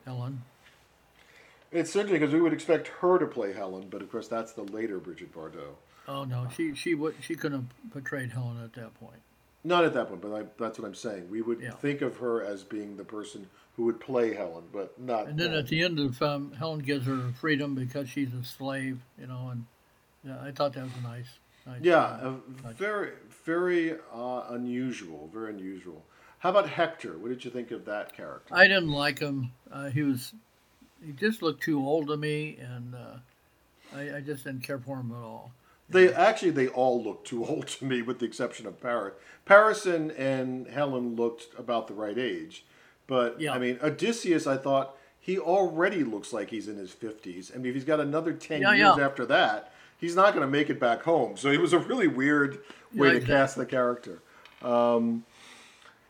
Helen. 0.05 0.43
it's 1.71 1.95
interesting 1.95 2.19
because 2.19 2.33
we 2.33 2.41
would 2.41 2.53
expect 2.53 2.88
her 3.00 3.17
to 3.17 3.25
play 3.25 3.53
Helen, 3.53 3.88
but 3.89 4.01
of 4.01 4.12
course 4.12 4.27
that's 4.27 4.53
the 4.53 4.63
later 4.63 5.00
Bridget 5.00 5.33
Bardot. 5.33 5.75
Oh 6.07 6.23
no, 6.25 6.47
she 6.55 6.75
she 6.75 6.93
would 6.95 7.15
she 7.21 7.35
couldn't 7.35 7.62
have 7.62 7.91
portrayed 7.91 8.31
Helen 8.31 8.62
at 8.63 8.73
that 8.73 8.93
point. 9.00 9.21
Not 9.63 9.85
at 9.85 9.93
that 9.93 10.09
point, 10.09 10.21
but 10.21 10.33
I, 10.33 10.43
that's 10.59 10.77
what 10.77 10.85
I'm 10.85 10.93
saying. 10.93 11.29
We 11.31 11.41
would 11.41 11.62
Yeah. 11.62 11.71
think 11.71 12.01
of 12.01 12.17
her 12.17 12.43
as 12.43 12.63
being 12.65 12.97
the 12.97 13.05
person 13.05 13.47
who 13.77 13.85
would 13.85 14.00
play 14.01 14.33
Helen, 14.33 14.65
but 14.73 15.00
not. 15.00 15.27
And 15.27 15.39
then 15.39 15.51
then. 15.51 15.59
at 15.59 15.67
the 15.67 15.81
end 15.81 15.97
of 16.00 16.09
the 16.12 16.13
film, 16.13 16.51
Helen 16.51 16.79
gives 16.79 17.07
her 17.07 17.31
freedom 17.39 17.73
because 17.73 18.09
she's 18.09 18.33
a 18.33 18.43
slave, 18.43 19.00
you 19.17 19.25
know, 19.27 19.47
and 19.51 19.65
yeah, 20.23 20.37
I 20.41 20.51
thought 20.51 20.73
that 20.73 20.83
was 20.83 20.91
nice. 21.03 21.27
nice 21.65 21.81
Yeah, 21.81 22.35
very, 22.77 23.11
very 23.45 23.93
uh, 24.13 24.43
unusual. 24.49 25.29
Very 25.33 25.51
unusual. 25.51 26.03
How 26.39 26.49
about 26.49 26.67
Hector? 26.69 27.17
What 27.17 27.29
did 27.29 27.45
you 27.45 27.51
think 27.51 27.71
of 27.71 27.85
that 27.85 28.15
character? 28.15 28.53
I 28.53 28.63
didn't 28.67 28.91
like 28.91 29.19
him. 29.19 29.51
Uh, 29.71 29.89
he 29.89 30.01
was 30.03 30.33
he 31.05 31.11
just 31.13 31.41
looked 31.41 31.63
too 31.63 31.79
old 31.85 32.07
to 32.07 32.17
me, 32.17 32.57
and 32.59 32.95
uh, 32.95 33.15
I, 33.95 34.17
I 34.17 34.21
just 34.21 34.43
didn't 34.43 34.63
care 34.63 34.79
for 34.79 34.97
him 34.99 35.11
at 35.11 35.21
all. 35.23 35.51
They 35.89 36.13
actually 36.13 36.51
they 36.51 36.67
all 36.69 37.01
looked 37.03 37.27
too 37.27 37.45
old 37.49 37.67
to 37.67 37.85
me, 37.85 38.01
with 38.01 38.19
the 38.19 38.25
exception 38.25 38.65
of 38.67 38.81
Paris. 38.81 39.13
Paris 39.45 39.85
and, 39.85 40.11
and 40.11 40.67
Helen 40.67 41.15
looked 41.15 41.47
about 41.57 41.87
the 41.87 41.93
right 41.93 42.17
age, 42.17 42.65
but 43.07 43.39
Yeah. 43.39 43.53
I 43.53 43.59
mean 43.59 43.79
Odysseus, 43.81 44.47
I 44.47 44.57
thought 44.57 44.95
he 45.19 45.37
already 45.39 46.03
looks 46.03 46.33
like 46.33 46.49
he's 46.49 46.67
in 46.67 46.77
his 46.77 46.91
fifties. 46.91 47.51
I 47.53 47.57
mean, 47.57 47.67
if 47.67 47.75
he's 47.75 47.85
got 47.85 47.99
another 48.01 48.33
ten 48.33 48.61
Yeah, 48.61 48.73
years 48.73 48.97
yeah. 48.97 49.05
after 49.05 49.25
that, 49.27 49.71
he's 50.03 50.17
not 50.17 50.33
going 50.33 50.45
to 50.45 50.51
make 50.51 50.69
it 50.69 50.81
back 50.81 51.01
home. 51.03 51.38
So 51.38 51.48
it 51.50 51.62
was 51.62 51.72
a 51.72 51.79
really 51.79 52.07
weird 52.07 52.60
way 52.93 53.13
Yeah, 53.13 53.19
to 53.19 53.25
cast 53.25 53.55
the 53.55 53.65
character. 53.65 54.22
Um, 54.62 55.24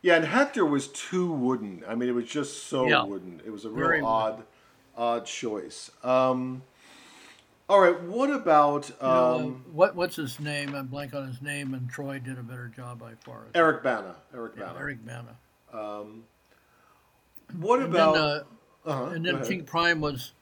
yeah, 0.02 0.16
and 0.16 0.26
Hector 0.26 0.66
was 0.66 0.88
too 0.88 1.32
wooden. 1.32 1.84
I 1.88 1.94
mean, 1.94 2.10
it 2.10 2.14
was 2.14 2.26
just 2.26 2.64
so 2.64 2.88
Yeah. 2.88 3.04
wooden. 3.06 3.40
It 3.46 3.52
was 3.52 3.66
a 3.66 3.70
real 3.70 3.88
Very 3.88 4.02
wooden. 4.02 4.06
odd, 4.10 4.44
odd 4.98 5.26
choice. 5.28 5.92
Um, 6.04 6.64
all 7.70 7.82
right, 7.82 8.02
what 8.02 8.32
about 8.32 8.90
You 8.90 8.96
know, 8.96 9.38
um, 9.38 9.66
what 9.72 9.96
what's 9.96 10.16
his 10.16 10.40
name? 10.40 10.74
I'm 10.74 10.88
blank 10.88 11.14
on 11.14 11.28
his 11.28 11.42
name, 11.42 11.76
and 11.76 11.88
Troy 11.88 12.18
did 12.18 12.40
a 12.40 12.44
better 12.44 12.68
job 12.76 13.00
by 13.00 13.14
far. 13.24 13.46
Eric 13.54 13.84
Bana? 13.84 14.16
Eric 14.34 14.54
Yeah, 14.58 14.66
Bana. 14.66 14.80
Eric 14.80 15.06
Bana. 15.06 15.38
What 17.60 17.80
And 17.80 17.94
about? 17.94 18.14
then, 18.16 18.24
uh, 18.24 18.44
uh-huh, 18.86 19.06
and 19.16 19.26
then. 19.26 19.46
King 19.46 19.64
Priam 19.66 20.02
was 20.02 20.34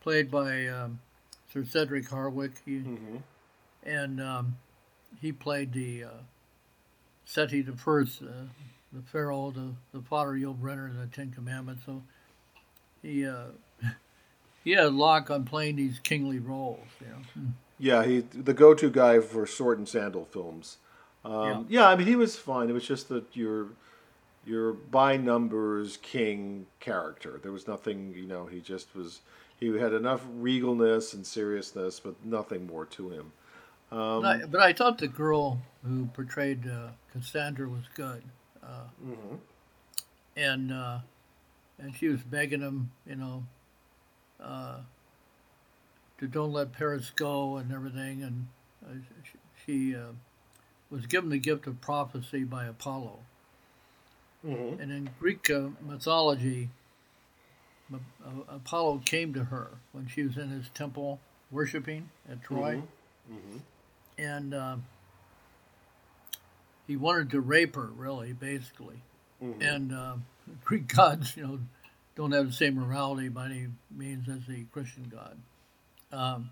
played 0.00 0.30
by 0.30 0.68
um, 0.68 1.00
Sir 1.54 1.64
Cedric 1.64 2.08
Hardwicke. 2.08 2.56
He, 2.66 2.72
Mm-hmm. 2.78 3.16
And 3.86 4.18
um, 4.18 4.56
he 5.20 5.30
played 5.30 5.72
the 5.74 6.04
uh, 6.04 6.08
Seti 7.26 7.60
the 7.60 7.76
First, 7.76 8.22
uh, 8.22 8.46
the 8.92 9.02
Pharaoh, 9.02 9.50
the, 9.50 9.74
the 9.92 10.02
father 10.02 10.32
Yul 10.32 10.58
Brynner 10.58 10.88
in 10.88 10.98
the 10.98 11.06
Ten 11.06 11.30
Commandments. 11.30 11.82
So 11.84 12.02
he 13.02 13.26
uh, 13.26 13.48
he 14.64 14.70
had 14.70 14.84
a 14.84 14.90
lock 14.90 15.30
on 15.30 15.44
playing 15.44 15.76
these 15.76 15.98
kingly 15.98 16.38
roles. 16.38 16.86
You 16.98 17.08
know? 17.08 17.48
Yeah, 17.78 18.04
he 18.04 18.20
the 18.20 18.54
go-to 18.54 18.90
guy 18.90 19.20
for 19.20 19.46
sword 19.46 19.76
and 19.76 19.88
sandal 19.88 20.24
films. 20.24 20.78
Um, 21.26 21.66
yeah. 21.68 21.86
I 21.86 21.94
mean, 21.94 22.06
he 22.06 22.16
was 22.16 22.36
fine. 22.36 22.70
It 22.70 22.72
was 22.72 22.88
just 22.88 23.10
that 23.10 23.36
your 23.36 23.66
your 24.46 24.72
by 24.72 25.18
numbers 25.18 25.98
king 25.98 26.66
character. 26.80 27.38
There 27.42 27.52
was 27.52 27.68
nothing, 27.68 28.14
you 28.16 28.26
know. 28.26 28.46
He 28.46 28.60
just 28.60 28.96
was. 28.96 29.20
He 29.60 29.68
had 29.78 29.92
enough 29.92 30.24
regalness 30.38 31.14
and 31.14 31.26
seriousness, 31.26 32.00
but 32.00 32.14
nothing 32.24 32.66
more 32.66 32.84
to 32.86 33.10
him. 33.10 33.32
Um, 33.92 34.22
but, 34.22 34.26
I, 34.26 34.46
but 34.46 34.60
I 34.60 34.72
thought 34.72 34.98
the 34.98 35.08
girl 35.08 35.62
who 35.86 36.06
portrayed 36.06 36.66
uh, 36.68 36.88
Cassandra 37.12 37.68
was 37.68 37.84
good. 37.94 38.22
Uh, 38.62 38.88
Mm-hmm. 39.04 39.36
And 40.36 40.72
uh, 40.72 40.98
and 41.78 41.94
she 41.94 42.08
was 42.08 42.20
begging 42.22 42.60
him, 42.60 42.90
you 43.06 43.14
know, 43.14 43.44
uh, 44.42 44.78
to 46.18 46.26
don't 46.26 46.52
let 46.52 46.72
Paris 46.72 47.12
go 47.14 47.56
and 47.56 47.72
everything. 47.72 48.22
And 48.22 48.48
uh, 48.84 48.94
she, 49.64 49.94
uh, 49.94 50.12
was 50.90 51.06
given 51.06 51.30
the 51.30 51.38
gift 51.38 51.66
of 51.66 51.80
prophecy 51.80 52.44
by 52.44 52.66
Apollo. 52.66 53.18
Mhm. 54.44 54.80
And 54.80 54.92
in 54.92 55.10
Greek 55.20 55.48
uh, 55.50 55.68
mythology, 55.80 56.70
Apollo 58.48 59.02
came 59.04 59.34
to 59.34 59.44
her 59.44 59.68
when 59.92 60.08
she 60.08 60.22
was 60.22 60.36
in 60.36 60.48
his 60.48 60.68
temple 60.70 61.20
worshiping 61.50 62.08
at 62.30 62.42
Troy. 62.42 62.82
And 64.18 64.54
uh, 64.54 64.76
he 66.86 66.96
wanted 66.96 67.30
to 67.30 67.40
rape 67.40 67.74
her, 67.76 67.90
really, 67.96 68.32
basically. 68.32 69.02
And 69.60 69.92
uh, 69.92 70.14
Greek 70.64 70.88
gods, 70.88 71.36
you 71.36 71.46
know, 71.46 71.58
don't 72.16 72.32
have 72.32 72.46
the 72.46 72.52
same 72.52 72.76
morality 72.76 73.28
by 73.28 73.46
any 73.46 73.66
means 73.90 74.28
as 74.28 74.46
the 74.46 74.64
Christian 74.72 75.10
God. 75.12 75.36
Um, 76.12 76.50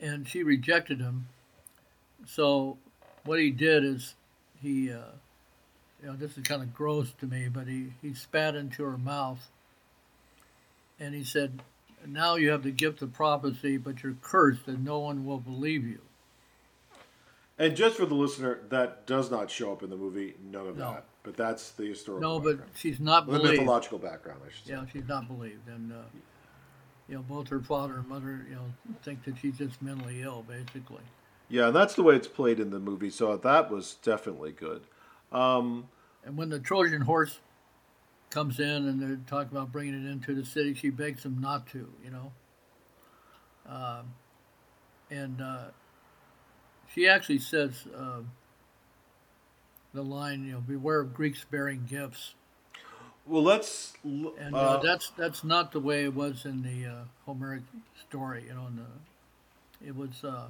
and 0.00 0.26
she 0.26 0.42
rejected 0.42 0.98
him. 1.00 1.28
So 2.26 2.78
what 3.24 3.38
he 3.38 3.50
did 3.50 3.84
is 3.84 4.14
he, 4.62 4.90
uh, 4.90 5.12
you 6.02 6.08
know, 6.08 6.16
this 6.16 6.36
is 6.38 6.44
kind 6.44 6.62
of 6.62 6.74
gross 6.74 7.12
to 7.20 7.26
me, 7.26 7.48
but 7.48 7.66
he, 7.66 7.92
he 8.02 8.14
spat 8.14 8.54
into 8.54 8.82
her 8.82 8.98
mouth 8.98 9.48
and 10.98 11.14
he 11.14 11.24
said, 11.24 11.62
Now 12.06 12.36
you 12.36 12.50
have 12.50 12.62
the 12.62 12.70
gift 12.70 13.02
of 13.02 13.12
prophecy, 13.12 13.76
but 13.76 14.02
you're 14.02 14.16
cursed 14.22 14.66
and 14.68 14.84
no 14.84 14.98
one 14.98 15.24
will 15.26 15.38
believe 15.40 15.84
you. 15.86 16.00
And 17.58 17.74
just 17.74 17.96
for 17.96 18.04
the 18.06 18.14
listener, 18.14 18.60
that 18.68 19.06
does 19.06 19.30
not 19.30 19.50
show 19.50 19.72
up 19.72 19.82
in 19.82 19.88
the 19.90 19.96
movie. 19.96 20.34
None 20.50 20.66
of 20.66 20.76
No. 20.76 20.92
that. 20.92 21.04
But 21.22 21.36
that's 21.36 21.70
the 21.72 21.86
historical. 21.86 22.20
No, 22.28 22.38
but 22.38 22.50
background. 22.58 22.70
she's 22.76 23.00
not 23.00 23.26
the 23.26 23.32
believed. 23.32 23.58
mythological 23.58 23.98
background, 23.98 24.40
I 24.46 24.52
should 24.52 24.66
say. 24.66 24.72
Yeah, 24.74 24.84
she's 24.92 25.08
not 25.08 25.26
believed, 25.26 25.66
and 25.66 25.92
uh, 25.92 25.96
you 27.08 27.16
know 27.16 27.22
both 27.22 27.48
her 27.48 27.60
father 27.60 27.94
and 27.94 28.06
mother, 28.06 28.46
you 28.48 28.54
know, 28.54 28.72
think 29.02 29.24
that 29.24 29.34
she's 29.38 29.58
just 29.58 29.82
mentally 29.82 30.22
ill, 30.22 30.44
basically. 30.46 31.02
Yeah, 31.48 31.66
and 31.68 31.74
that's 31.74 31.94
the 31.94 32.04
way 32.04 32.14
it's 32.14 32.28
played 32.28 32.60
in 32.60 32.70
the 32.70 32.78
movie. 32.78 33.10
So 33.10 33.36
that 33.36 33.70
was 33.72 33.96
definitely 34.02 34.52
good. 34.52 34.82
Um, 35.32 35.88
And 36.24 36.36
when 36.36 36.48
the 36.50 36.60
Trojan 36.60 37.00
horse 37.02 37.40
comes 38.30 38.60
in 38.60 38.66
and 38.86 39.00
they're 39.00 39.18
talking 39.26 39.56
about 39.56 39.72
bringing 39.72 39.94
it 39.94 40.10
into 40.10 40.34
the 40.34 40.44
city, 40.44 40.74
she 40.74 40.90
begs 40.90 41.22
them 41.22 41.40
not 41.40 41.66
to, 41.68 41.88
you 42.04 42.10
know. 42.10 42.32
Um, 43.68 44.14
and 45.10 45.40
uh, 45.40 45.64
she 46.92 47.08
actually 47.08 47.38
says 47.38 47.84
uh, 47.96 48.20
the 49.92 50.02
line, 50.02 50.44
you 50.44 50.52
know, 50.52 50.60
"Beware 50.60 51.00
of 51.00 51.14
Greeks 51.14 51.44
bearing 51.50 51.86
gifts," 51.88 52.34
well, 53.26 53.42
let's. 53.42 53.94
l- 54.04 54.34
and 54.38 54.54
uh, 54.54 54.58
uh, 54.58 54.82
that's 54.82 55.10
that's 55.16 55.42
not 55.42 55.72
the 55.72 55.80
way 55.80 56.04
it 56.04 56.14
was 56.14 56.44
in 56.44 56.62
the 56.62 56.90
uh, 56.90 57.04
Homeric 57.24 57.62
story. 58.08 58.44
You 58.48 58.54
know, 58.54 58.66
in 58.68 58.76
the, 58.76 59.86
it 59.88 59.96
was 59.96 60.22
uh, 60.24 60.48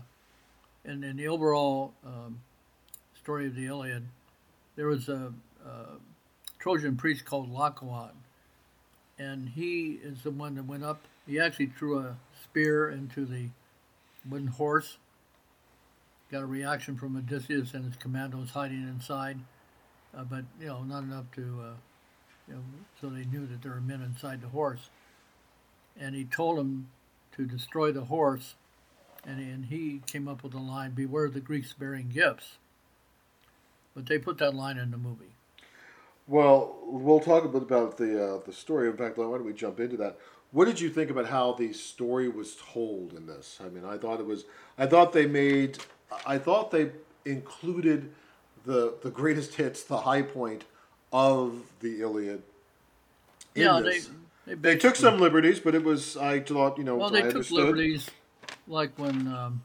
in, 0.85 1.03
in 1.03 1.17
the 1.17 1.29
overall 1.29 1.95
um, 2.05 2.41
story 3.15 3.47
of 3.47 3.55
the 3.55 3.67
Iliad. 3.67 4.07
There 4.77 4.89
was 4.89 5.09
a, 5.09 5.33
a 5.65 5.71
Trojan 6.67 6.97
priest 6.97 7.25
called 7.25 7.49
Laocoon, 7.49 8.11
and 9.21 9.51
he 9.51 10.01
is 10.03 10.23
the 10.23 10.33
one 10.33 10.57
that 10.57 10.65
went 10.65 10.83
up. 10.83 11.05
He 11.25 11.39
actually 11.39 11.67
threw 11.67 12.01
a 12.01 12.17
spear 12.43 12.91
into 12.91 13.25
the 13.25 13.51
wooden 14.29 14.49
horse. 14.49 14.99
Got 16.29 16.43
a 16.43 16.47
reaction 16.47 16.97
from 16.97 17.17
Odysseus 17.17 17.73
and 17.73 17.85
his 17.85 17.95
commandos 17.95 18.51
hiding 18.51 18.83
inside, 18.83 19.39
uh, 20.13 20.25
but 20.25 20.43
you 20.59 20.67
know 20.67 20.83
not 20.83 21.05
enough 21.05 21.27
to. 21.37 21.43
Uh, 21.43 21.75
you 22.49 22.55
know, 22.55 22.61
so 23.01 23.11
they 23.11 23.25
knew 23.27 23.47
that 23.47 23.63
there 23.63 23.71
were 23.71 23.81
men 23.81 24.03
inside 24.03 24.43
the 24.43 24.49
horse. 24.49 24.91
And 25.97 26.17
he 26.17 26.25
told 26.25 26.59
them 26.59 26.89
to 27.37 27.45
destroy 27.45 27.93
the 27.93 28.07
horse, 28.07 28.57
and, 29.25 29.39
and 29.39 29.67
he 29.67 30.03
came 30.05 30.27
up 30.27 30.43
with 30.43 30.51
the 30.51 30.59
line, 30.59 30.95
"Beware 30.95 31.31
the 31.31 31.39
Greeks 31.39 31.73
bearing 31.75 32.09
gifts." 32.09 32.59
But 33.95 34.07
they 34.07 34.19
put 34.19 34.39
that 34.39 34.53
line 34.53 34.79
in 34.79 34.91
the 34.91 34.99
movie. 34.99 35.36
Well, 36.29 36.77
we'll 36.85 37.21
talk 37.21 37.45
a 37.45 37.49
bit 37.49 37.63
about 37.63 37.99
the 37.99 38.25
uh, 38.25 38.41
the 38.45 38.53
story. 38.53 38.89
In 38.89 38.97
fact, 38.97 39.17
why 39.17 39.25
don't 39.25 39.45
we 39.45 39.53
jump 39.53 39.81
into 39.81 39.97
that? 39.99 40.19
what 40.57 40.67
did 40.67 40.81
you 40.81 40.89
think 40.89 41.11
about 41.11 41.27
how 41.27 41.53
the 41.53 41.73
story 41.73 42.29
was 42.29 42.57
told 42.73 43.13
in 43.13 43.27
this? 43.27 43.59
I 43.63 43.69
mean, 43.69 43.85
I 43.85 43.99
thought 43.99 44.21
it 44.21 44.27
was. 44.27 44.45
I 44.79 44.87
thought 44.87 45.13
they 45.13 45.27
made. 45.27 45.79
I 46.27 46.39
thought 46.39 46.71
they 46.71 46.93
included 47.25 48.13
the 48.65 48.95
the 49.03 49.11
greatest 49.11 49.55
hits, 49.55 49.83
the 49.83 49.99
high 49.99 50.23
point 50.23 50.65
of 51.13 51.63
the 51.81 52.01
Iliad. 52.01 52.43
in 53.55 53.63
yeah, 53.63 53.81
this. 53.81 54.09
they 54.47 54.55
They 54.55 54.75
they, 54.75 54.77
took 54.79 54.97
some 54.97 55.19
liberties, 55.19 55.61
but 55.61 55.75
it 55.75 55.85
was. 55.85 56.17
I 56.17 56.41
thought 56.41 56.79
you 56.79 56.85
know. 56.85 56.97
Well, 56.97 57.09
I 57.09 57.21
they 57.21 57.23
took 57.23 57.35
understood. 57.35 57.59
liberties, 57.59 58.11
like 58.67 58.93
when 58.97 59.29
um, 59.29 59.65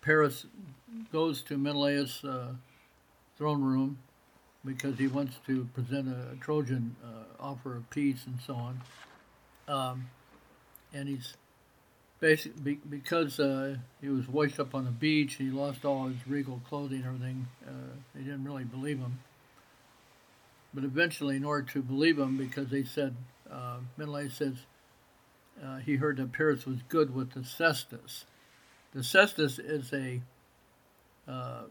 Paris 0.00 0.46
goes 1.12 1.42
to 1.42 1.56
Menelaus' 1.56 2.24
uh, 2.24 2.54
throne 3.36 3.62
room 3.62 3.98
because 4.64 4.98
he 4.98 5.06
wants 5.06 5.36
to 5.46 5.64
present 5.74 6.08
a 6.08 6.36
Trojan 6.40 6.96
uh, 7.04 7.42
offer 7.42 7.76
of 7.76 7.88
peace 7.90 8.24
and 8.26 8.38
so 8.46 8.54
on. 8.54 8.80
Um, 9.68 10.10
and 10.92 11.08
he's 11.08 11.36
basically 12.20 12.78
because 12.88 13.40
uh, 13.40 13.76
he 14.00 14.08
was 14.08 14.28
washed 14.28 14.60
up 14.60 14.74
on 14.74 14.84
the 14.84 14.90
beach, 14.90 15.34
he 15.34 15.50
lost 15.50 15.84
all 15.84 16.08
his 16.08 16.26
regal 16.26 16.60
clothing 16.68 16.98
and 16.98 17.06
everything. 17.06 17.48
Uh, 17.66 17.96
they 18.14 18.22
didn't 18.22 18.44
really 18.44 18.64
believe 18.64 18.98
him. 18.98 19.20
But 20.72 20.84
eventually, 20.84 21.36
in 21.36 21.44
order 21.44 21.66
to 21.72 21.82
believe 21.82 22.18
him, 22.18 22.36
because 22.36 22.68
they 22.68 22.84
said, 22.84 23.16
uh, 23.50 23.78
Menelaus 23.96 24.34
says, 24.34 24.54
uh, 25.62 25.78
he 25.78 25.96
heard 25.96 26.18
that 26.18 26.32
Paris 26.32 26.64
was 26.64 26.78
good 26.88 27.14
with 27.14 27.32
the 27.32 27.40
cestus. 27.40 28.24
The 28.94 29.00
cestus 29.00 29.58
is 29.58 29.92
a 29.92 30.20
uh, 31.28 31.64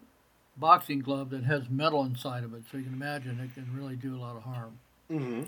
boxing 0.60 1.00
glove 1.00 1.30
that 1.30 1.44
has 1.44 1.70
metal 1.70 2.04
inside 2.04 2.44
of 2.44 2.54
it, 2.54 2.64
so 2.72 2.78
you 2.78 2.84
can 2.84 2.94
imagine 2.94 3.40
it 3.40 3.54
can 3.54 3.76
really 3.76 3.96
do 3.96 4.16
a 4.16 4.20
lot 4.20 4.36
of 4.36 4.44
harm. 4.44 4.80
hmm 5.08 5.44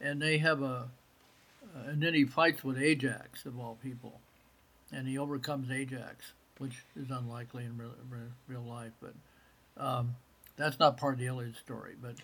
And 0.00 0.20
they 0.20 0.38
have 0.38 0.62
a, 0.62 0.88
and 1.86 2.02
then 2.02 2.14
he 2.14 2.24
fights 2.24 2.64
with 2.64 2.78
Ajax 2.78 3.46
of 3.46 3.58
all 3.58 3.78
people, 3.82 4.20
and 4.92 5.06
he 5.06 5.18
overcomes 5.18 5.70
Ajax, 5.70 6.32
which 6.58 6.84
is 6.96 7.10
unlikely 7.10 7.64
in 7.64 7.78
real, 7.78 7.94
real, 8.10 8.28
real 8.48 8.62
life, 8.62 8.92
but 9.00 9.14
um, 9.76 10.16
that's 10.56 10.78
not 10.78 10.96
part 10.96 11.14
of 11.14 11.20
the 11.20 11.26
Iliad 11.26 11.56
story. 11.56 11.94
But 12.00 12.16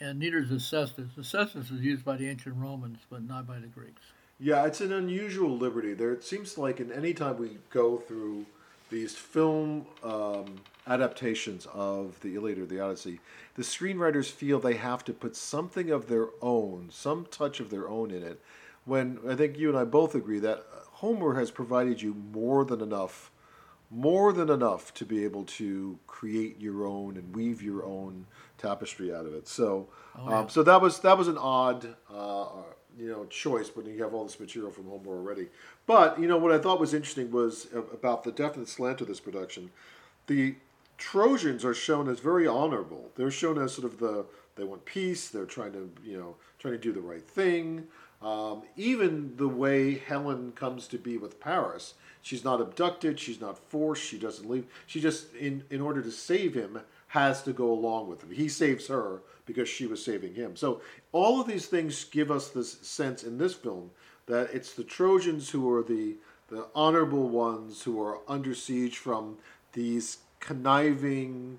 and 0.00 0.18
neither 0.18 0.38
is 0.38 0.50
the 0.50 0.56
cestus. 0.56 1.14
The 1.16 1.24
cestus 1.24 1.70
was 1.70 1.80
used 1.80 2.04
by 2.04 2.16
the 2.16 2.28
ancient 2.28 2.56
Romans, 2.56 2.98
but 3.10 3.22
not 3.22 3.46
by 3.46 3.58
the 3.58 3.66
Greeks. 3.66 4.02
Yeah, 4.38 4.64
it's 4.66 4.80
an 4.80 4.92
unusual 4.92 5.56
liberty. 5.56 5.94
There, 5.94 6.12
it 6.12 6.22
seems 6.22 6.56
like 6.56 6.78
in 6.78 6.92
any 6.92 7.12
time 7.12 7.38
we 7.38 7.58
go 7.70 7.96
through 7.98 8.46
these 8.90 9.14
film 9.14 9.86
um, 10.02 10.60
adaptations 10.86 11.66
of 11.72 12.18
the 12.20 12.34
Iliad 12.34 12.58
or 12.58 12.66
the 12.66 12.80
Odyssey, 12.80 13.20
the 13.54 13.62
screenwriters 13.62 14.30
feel 14.30 14.58
they 14.58 14.74
have 14.74 15.04
to 15.04 15.12
put 15.12 15.36
something 15.36 15.90
of 15.90 16.08
their 16.08 16.28
own, 16.40 16.88
some 16.90 17.26
touch 17.30 17.60
of 17.60 17.70
their 17.70 17.88
own 17.88 18.10
in 18.10 18.22
it. 18.22 18.40
When 18.84 19.18
I 19.28 19.34
think 19.34 19.58
you 19.58 19.68
and 19.68 19.78
I 19.78 19.84
both 19.84 20.14
agree 20.14 20.38
that 20.38 20.64
Homer 20.92 21.34
has 21.34 21.50
provided 21.50 22.00
you 22.00 22.14
more 22.14 22.64
than 22.64 22.80
enough, 22.80 23.30
more 23.90 24.32
than 24.32 24.50
enough 24.50 24.92
to 24.94 25.04
be 25.04 25.24
able 25.24 25.44
to 25.44 25.98
create 26.06 26.60
your 26.60 26.86
own 26.86 27.16
and 27.16 27.34
weave 27.36 27.62
your 27.62 27.84
own 27.84 28.26
tapestry 28.56 29.14
out 29.14 29.26
of 29.26 29.34
it. 29.34 29.46
So, 29.46 29.88
yeah. 30.16 30.40
um, 30.40 30.48
so 30.48 30.62
that 30.62 30.80
was 30.80 31.00
that 31.00 31.16
was 31.16 31.28
an 31.28 31.38
odd, 31.38 31.94
uh, 32.12 32.46
you 32.98 33.10
know, 33.10 33.24
choice 33.26 33.70
when 33.74 33.86
you 33.86 34.02
have 34.02 34.12
all 34.12 34.24
this 34.24 34.40
material 34.40 34.70
from 34.70 34.86
Homer 34.86 35.10
already. 35.10 35.48
But 35.86 36.20
you 36.20 36.26
know 36.26 36.36
what 36.36 36.52
I 36.52 36.58
thought 36.58 36.80
was 36.80 36.94
interesting 36.94 37.30
was 37.30 37.68
about 37.72 38.24
the 38.24 38.32
definite 38.32 38.68
slant 38.68 39.00
of 39.00 39.08
this 39.08 39.20
production. 39.20 39.70
The 40.26 40.56
Trojans 40.98 41.64
are 41.64 41.74
shown 41.74 42.08
as 42.08 42.20
very 42.20 42.46
honorable. 42.46 43.10
They're 43.16 43.30
shown 43.30 43.58
as 43.58 43.72
sort 43.72 43.86
of 43.90 43.98
the 43.98 44.26
they 44.56 44.64
want 44.64 44.84
peace. 44.84 45.28
They're 45.28 45.46
trying 45.46 45.72
to 45.72 45.90
you 46.04 46.18
know 46.18 46.36
trying 46.58 46.74
to 46.74 46.78
do 46.78 46.92
the 46.92 47.00
right 47.00 47.22
thing. 47.22 47.86
Um, 48.20 48.62
even 48.76 49.36
the 49.36 49.46
way 49.46 49.98
Helen 49.98 50.50
comes 50.52 50.88
to 50.88 50.98
be 50.98 51.16
with 51.16 51.38
Paris, 51.38 51.94
she's 52.20 52.44
not 52.44 52.60
abducted. 52.60 53.20
She's 53.20 53.40
not 53.40 53.56
forced. 53.56 54.02
She 54.02 54.18
doesn't 54.18 54.50
leave. 54.50 54.66
She 54.86 55.00
just 55.00 55.32
in 55.36 55.64
in 55.70 55.80
order 55.80 56.02
to 56.02 56.10
save 56.10 56.54
him 56.54 56.80
has 57.08 57.42
to 57.42 57.52
go 57.52 57.70
along 57.70 58.08
with 58.08 58.22
him. 58.22 58.30
He 58.30 58.48
saves 58.48 58.86
her 58.88 59.22
because 59.46 59.68
she 59.68 59.86
was 59.86 60.04
saving 60.04 60.34
him. 60.34 60.56
So 60.56 60.80
all 61.12 61.40
of 61.40 61.46
these 61.46 61.66
things 61.66 62.04
give 62.04 62.30
us 62.30 62.48
this 62.48 62.72
sense 62.82 63.24
in 63.24 63.38
this 63.38 63.54
film 63.54 63.90
that 64.26 64.50
it's 64.52 64.74
the 64.74 64.84
Trojans 64.84 65.50
who 65.50 65.70
are 65.72 65.82
the 65.82 66.16
the 66.48 66.66
honorable 66.74 67.28
ones 67.28 67.82
who 67.82 68.00
are 68.02 68.20
under 68.26 68.54
siege 68.54 68.96
from 68.96 69.36
these 69.74 70.18
conniving, 70.40 71.58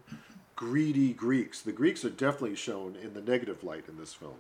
greedy 0.56 1.14
Greeks. 1.14 1.62
The 1.62 1.72
Greeks 1.72 2.04
are 2.04 2.10
definitely 2.10 2.56
shown 2.56 2.96
in 2.96 3.14
the 3.14 3.22
negative 3.22 3.64
light 3.64 3.86
in 3.88 3.98
this 3.98 4.16
film. 4.16 4.34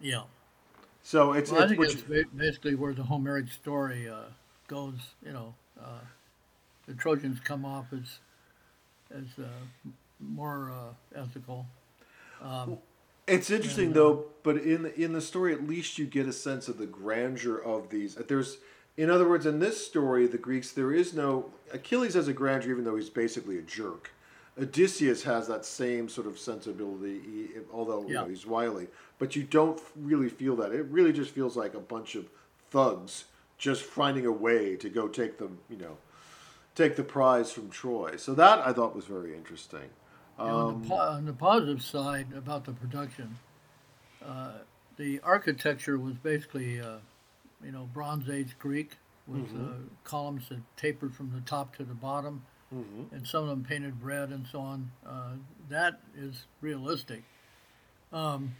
Yeah. 0.00 0.22
So 1.02 1.32
it's, 1.32 1.50
Well, 1.50 1.62
I 1.62 1.68
think 1.68 1.80
which, 1.80 1.96
that's 2.06 2.28
basically 2.34 2.74
where 2.74 2.94
the 2.94 3.02
Homeric 3.02 3.50
story 3.50 4.08
uh, 4.08 4.30
goes. 4.68 4.94
You 5.24 5.32
know, 5.32 5.54
uh, 5.78 6.00
the 6.86 6.94
Trojans 6.94 7.40
come 7.40 7.64
off 7.64 7.92
as 7.92 8.18
as 9.14 9.44
uh, 9.44 9.48
more 10.18 10.72
uh, 10.72 11.20
ethical. 11.20 11.66
Um, 12.42 12.78
It's 13.26 13.50
interesting 13.50 13.92
though, 13.92 14.24
but 14.42 14.56
in 14.56 14.82
the, 14.82 15.00
in 15.00 15.12
the 15.12 15.20
story, 15.20 15.52
at 15.52 15.66
least 15.66 15.98
you 15.98 16.06
get 16.06 16.26
a 16.26 16.32
sense 16.32 16.68
of 16.68 16.78
the 16.78 16.86
grandeur 16.86 17.58
of 17.58 17.90
these. 17.90 18.14
There's, 18.16 18.58
in 18.96 19.08
other 19.10 19.28
words, 19.28 19.46
in 19.46 19.60
this 19.60 19.86
story, 19.86 20.26
the 20.26 20.38
Greeks, 20.38 20.72
there 20.72 20.92
is 20.92 21.14
no 21.14 21.52
Achilles 21.72 22.14
has 22.14 22.26
a 22.28 22.32
grandeur, 22.32 22.70
even 22.72 22.84
though 22.84 22.96
he's 22.96 23.10
basically 23.10 23.58
a 23.58 23.62
jerk. 23.62 24.10
Odysseus 24.60 25.22
has 25.22 25.46
that 25.46 25.64
same 25.64 26.08
sort 26.08 26.26
of 26.26 26.38
sensibility, 26.38 27.20
he, 27.20 27.48
although 27.72 28.02
you 28.06 28.14
know, 28.14 28.24
he's 28.26 28.46
wily. 28.46 28.88
But 29.18 29.36
you 29.36 29.44
don't 29.44 29.80
really 29.96 30.28
feel 30.28 30.56
that. 30.56 30.72
It 30.72 30.86
really 30.86 31.12
just 31.12 31.30
feels 31.30 31.56
like 31.56 31.74
a 31.74 31.80
bunch 31.80 32.14
of 32.16 32.26
thugs 32.70 33.24
just 33.58 33.82
finding 33.82 34.26
a 34.26 34.32
way 34.32 34.74
to 34.76 34.88
go 34.88 35.06
take 35.06 35.38
the 35.38 35.48
you 35.68 35.76
know 35.76 35.96
take 36.80 36.96
the 36.96 37.02
prize 37.04 37.52
from 37.52 37.70
Troy. 37.70 38.16
So 38.16 38.34
that 38.34 38.66
I 38.66 38.72
thought 38.72 38.94
was 38.96 39.04
very 39.04 39.34
interesting. 39.34 39.90
and 40.38 40.48
on, 40.50 40.82
the 40.82 40.88
po- 40.88 40.94
on 40.96 41.24
the 41.26 41.32
positive 41.32 41.82
side 41.82 42.28
about 42.34 42.64
the 42.64 42.72
production, 42.72 43.38
uh, 44.24 44.52
the 44.96 45.20
architecture 45.20 45.98
was 45.98 46.14
basically, 46.14 46.80
uh, 46.80 46.96
you 47.64 47.72
know, 47.72 47.88
Bronze 47.92 48.28
Age 48.28 48.56
Greek 48.58 48.92
with 49.26 49.48
uh, 49.54 49.74
columns 50.04 50.48
that 50.48 50.60
tapered 50.76 51.14
from 51.14 51.30
the 51.32 51.40
top 51.42 51.76
to 51.76 51.84
the 51.84 51.94
bottom, 51.94 52.42
and 53.12 53.26
some 53.26 53.42
of 53.44 53.48
them 53.48 53.64
painted 53.64 53.94
red 54.02 54.30
and 54.30 54.46
so 54.46 54.60
on. 54.60 54.90
Uh, 55.06 55.32
that 55.68 56.00
is 56.16 56.46
realistic. 56.60 57.22
Um, 58.12 58.54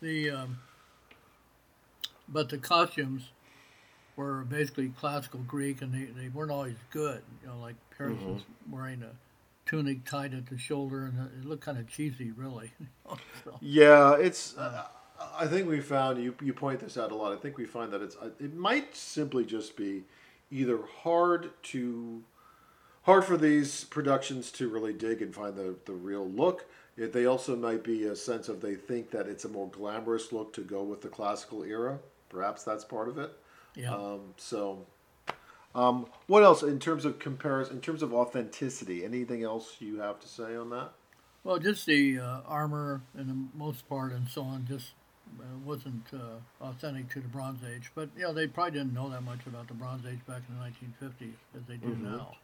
the 0.00 0.30
um, 0.30 0.58
but 2.28 2.48
the 2.48 2.58
costumes 2.58 3.30
were 4.16 4.44
basically 4.44 4.88
classical 4.90 5.40
Greek, 5.40 5.82
and 5.82 5.92
they, 5.92 6.04
they 6.06 6.28
weren't 6.28 6.50
always 6.50 6.76
good. 6.90 7.22
You 7.42 7.48
know, 7.48 7.58
like 7.58 7.76
Paris 7.96 8.24
was 8.26 8.42
wearing 8.68 9.02
a 9.02 9.12
tunic 9.66 10.04
tied 10.04 10.34
at 10.34 10.46
the 10.46 10.58
shoulder, 10.58 11.04
and 11.06 11.18
it 11.42 11.48
looked 11.48 11.64
kind 11.64 11.78
of 11.78 11.86
cheesy, 11.88 12.30
really. 12.32 12.72
So, 13.44 13.60
Yeah, 13.60 14.16
it's. 14.16 14.56
Uh, 14.56 14.84
I 15.38 15.46
think 15.46 15.68
we 15.68 15.80
found 15.80 16.22
you. 16.22 16.34
You 16.42 16.52
point 16.52 16.80
this 16.80 16.96
out 16.98 17.12
a 17.12 17.14
lot. 17.14 17.32
I 17.32 17.36
think 17.36 17.56
we 17.56 17.64
find 17.64 17.92
that 17.92 18.02
it's. 18.02 18.16
uh, 18.16 18.30
It 18.40 18.54
might 18.54 18.94
simply 18.94 19.44
just 19.44 19.76
be 19.76 20.04
either 20.50 20.78
hard 21.02 21.50
to, 21.64 22.22
hard 23.02 23.24
for 23.24 23.36
these 23.36 23.84
productions 23.84 24.52
to 24.52 24.68
really 24.68 24.92
dig 24.92 25.22
and 25.22 25.34
find 25.34 25.56
the 25.56 25.76
the 25.86 25.94
real 25.94 26.28
look. 26.28 26.66
It, 26.96 27.12
they 27.12 27.26
also 27.26 27.56
might 27.56 27.84
be 27.84 28.04
a 28.04 28.16
sense 28.16 28.48
of 28.48 28.60
they 28.60 28.74
think 28.74 29.10
that 29.10 29.28
it's 29.28 29.44
a 29.44 29.48
more 29.48 29.68
glamorous 29.70 30.32
look 30.32 30.52
to 30.54 30.62
go 30.62 30.82
with 30.82 31.02
the 31.02 31.08
classical 31.08 31.62
era. 31.64 32.00
Perhaps 32.30 32.64
that's 32.64 32.84
part 32.84 33.08
of 33.08 33.18
it. 33.18 33.32
Yeah. 33.76 33.94
Um, 33.94 34.34
so, 34.36 34.86
um, 35.74 36.06
what 36.26 36.42
else 36.42 36.62
in 36.62 36.78
terms 36.78 37.04
of 37.04 37.18
comparison? 37.18 37.76
In 37.76 37.80
terms 37.82 38.02
of 38.02 38.12
authenticity, 38.12 39.04
anything 39.04 39.42
else 39.44 39.76
you 39.78 40.00
have 40.00 40.18
to 40.20 40.28
say 40.28 40.56
on 40.56 40.70
that? 40.70 40.92
Well, 41.44 41.58
just 41.58 41.86
the 41.86 42.18
uh, 42.18 42.40
armor 42.46 43.02
and 43.16 43.28
the 43.28 43.56
most 43.56 43.88
part 43.88 44.12
and 44.12 44.26
so 44.26 44.42
on 44.42 44.66
just 44.66 44.92
uh, 45.38 45.44
wasn't 45.64 46.04
uh, 46.12 46.64
authentic 46.64 47.08
to 47.10 47.20
the 47.20 47.28
Bronze 47.28 47.60
Age. 47.64 47.92
But 47.94 48.08
you 48.16 48.22
know, 48.22 48.32
they 48.32 48.46
probably 48.46 48.72
didn't 48.72 48.94
know 48.94 49.10
that 49.10 49.22
much 49.22 49.46
about 49.46 49.68
the 49.68 49.74
Bronze 49.74 50.04
Age 50.06 50.18
back 50.26 50.42
in 50.48 50.56
the 50.56 50.98
1950s 50.98 51.34
as 51.56 51.62
they 51.68 51.76
do 51.76 51.96
now. 52.00 52.36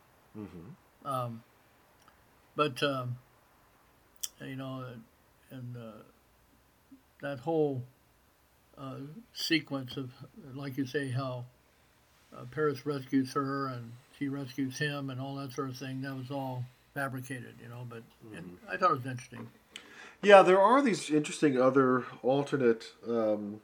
Um, 1.05 1.43
but 2.55 2.83
um, 2.83 3.17
you 4.41 4.57
know, 4.57 4.85
and 5.51 5.77
uh, 5.77 6.03
that 7.23 7.39
whole 7.41 7.83
uh, 8.83 8.97
sequence 9.33 9.97
of, 9.97 10.11
like 10.55 10.77
you 10.77 10.87
say, 10.87 11.09
how 11.11 11.45
uh, 12.37 12.45
Paris 12.51 12.85
rescues 12.85 13.33
her 13.33 13.69
and 13.69 13.93
she 14.19 14.29
rescues 14.29 14.79
him 14.79 15.11
and 15.11 15.21
all 15.21 15.37
that 15.37 15.53
sort 15.53 15.69
of 15.69 15.77
thing. 15.77 16.03
That 16.03 16.17
was 16.17 16.31
all 16.31 16.65
fabricated, 16.95 17.55
you 17.63 17.69
know. 17.69 17.87
But 17.89 18.03
and 18.35 18.59
I 18.69 18.77
thought 18.77 18.91
it 18.91 18.97
was 18.99 19.07
interesting. 19.07 19.49
Yeah, 20.21 20.43
there 20.43 20.61
are 20.61 20.83
these 20.83 21.11
interesting 21.11 21.61
other 21.61 22.05
alternate 22.23 22.93
um, 23.09 23.61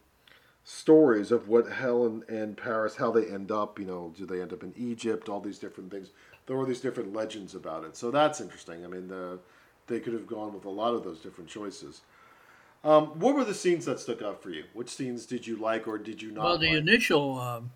stories 0.64 1.30
of 1.30 1.48
what 1.48 1.70
Helen 1.70 2.24
and 2.28 2.56
Paris, 2.56 2.96
how 2.96 3.10
they 3.10 3.26
end 3.26 3.50
up. 3.50 3.78
You 3.78 3.86
know, 3.86 4.14
do 4.16 4.26
they 4.26 4.40
end 4.40 4.52
up 4.52 4.62
in 4.62 4.72
Egypt? 4.76 5.28
All 5.28 5.40
these 5.40 5.58
different 5.58 5.90
things. 5.90 6.10
There 6.46 6.58
are 6.58 6.66
these 6.66 6.80
different 6.80 7.12
legends 7.12 7.54
about 7.54 7.84
it. 7.84 7.96
So 7.96 8.10
that's 8.10 8.40
interesting. 8.40 8.84
I 8.84 8.88
mean, 8.88 9.08
the, 9.08 9.38
they 9.86 10.00
could 10.00 10.14
have 10.14 10.26
gone 10.26 10.54
with 10.54 10.64
a 10.64 10.70
lot 10.70 10.94
of 10.94 11.04
those 11.04 11.18
different 11.18 11.50
choices. 11.50 12.00
Um, 12.84 13.06
what 13.18 13.34
were 13.34 13.44
the 13.44 13.54
scenes 13.54 13.84
that 13.86 13.98
stuck 14.00 14.22
out 14.22 14.42
for 14.42 14.50
you? 14.50 14.64
Which 14.72 14.88
scenes 14.88 15.26
did 15.26 15.46
you 15.46 15.56
like 15.56 15.88
or 15.88 15.98
did 15.98 16.22
you 16.22 16.30
not? 16.30 16.44
Well, 16.44 16.58
the 16.58 16.68
like? 16.68 16.78
initial 16.78 17.38
um, 17.38 17.70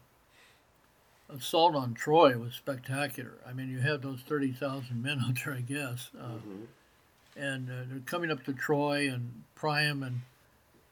assault 1.34 1.74
on 1.74 1.94
Troy 1.94 2.36
was 2.38 2.54
spectacular. 2.54 3.32
I 3.46 3.52
mean, 3.52 3.68
you 3.68 3.80
had 3.80 4.02
those 4.02 4.20
thirty 4.20 4.52
thousand 4.52 5.02
men 5.02 5.20
out 5.28 5.38
there, 5.44 5.54
I 5.54 5.60
guess, 5.60 6.10
uh, 6.18 6.26
Mhm. 6.46 6.66
and 7.36 7.68
uh, 7.70 7.74
they're 7.88 8.00
coming 8.06 8.30
up 8.30 8.44
to 8.44 8.52
Troy 8.52 9.08
and 9.08 9.42
Priam 9.54 10.02
and 10.02 10.20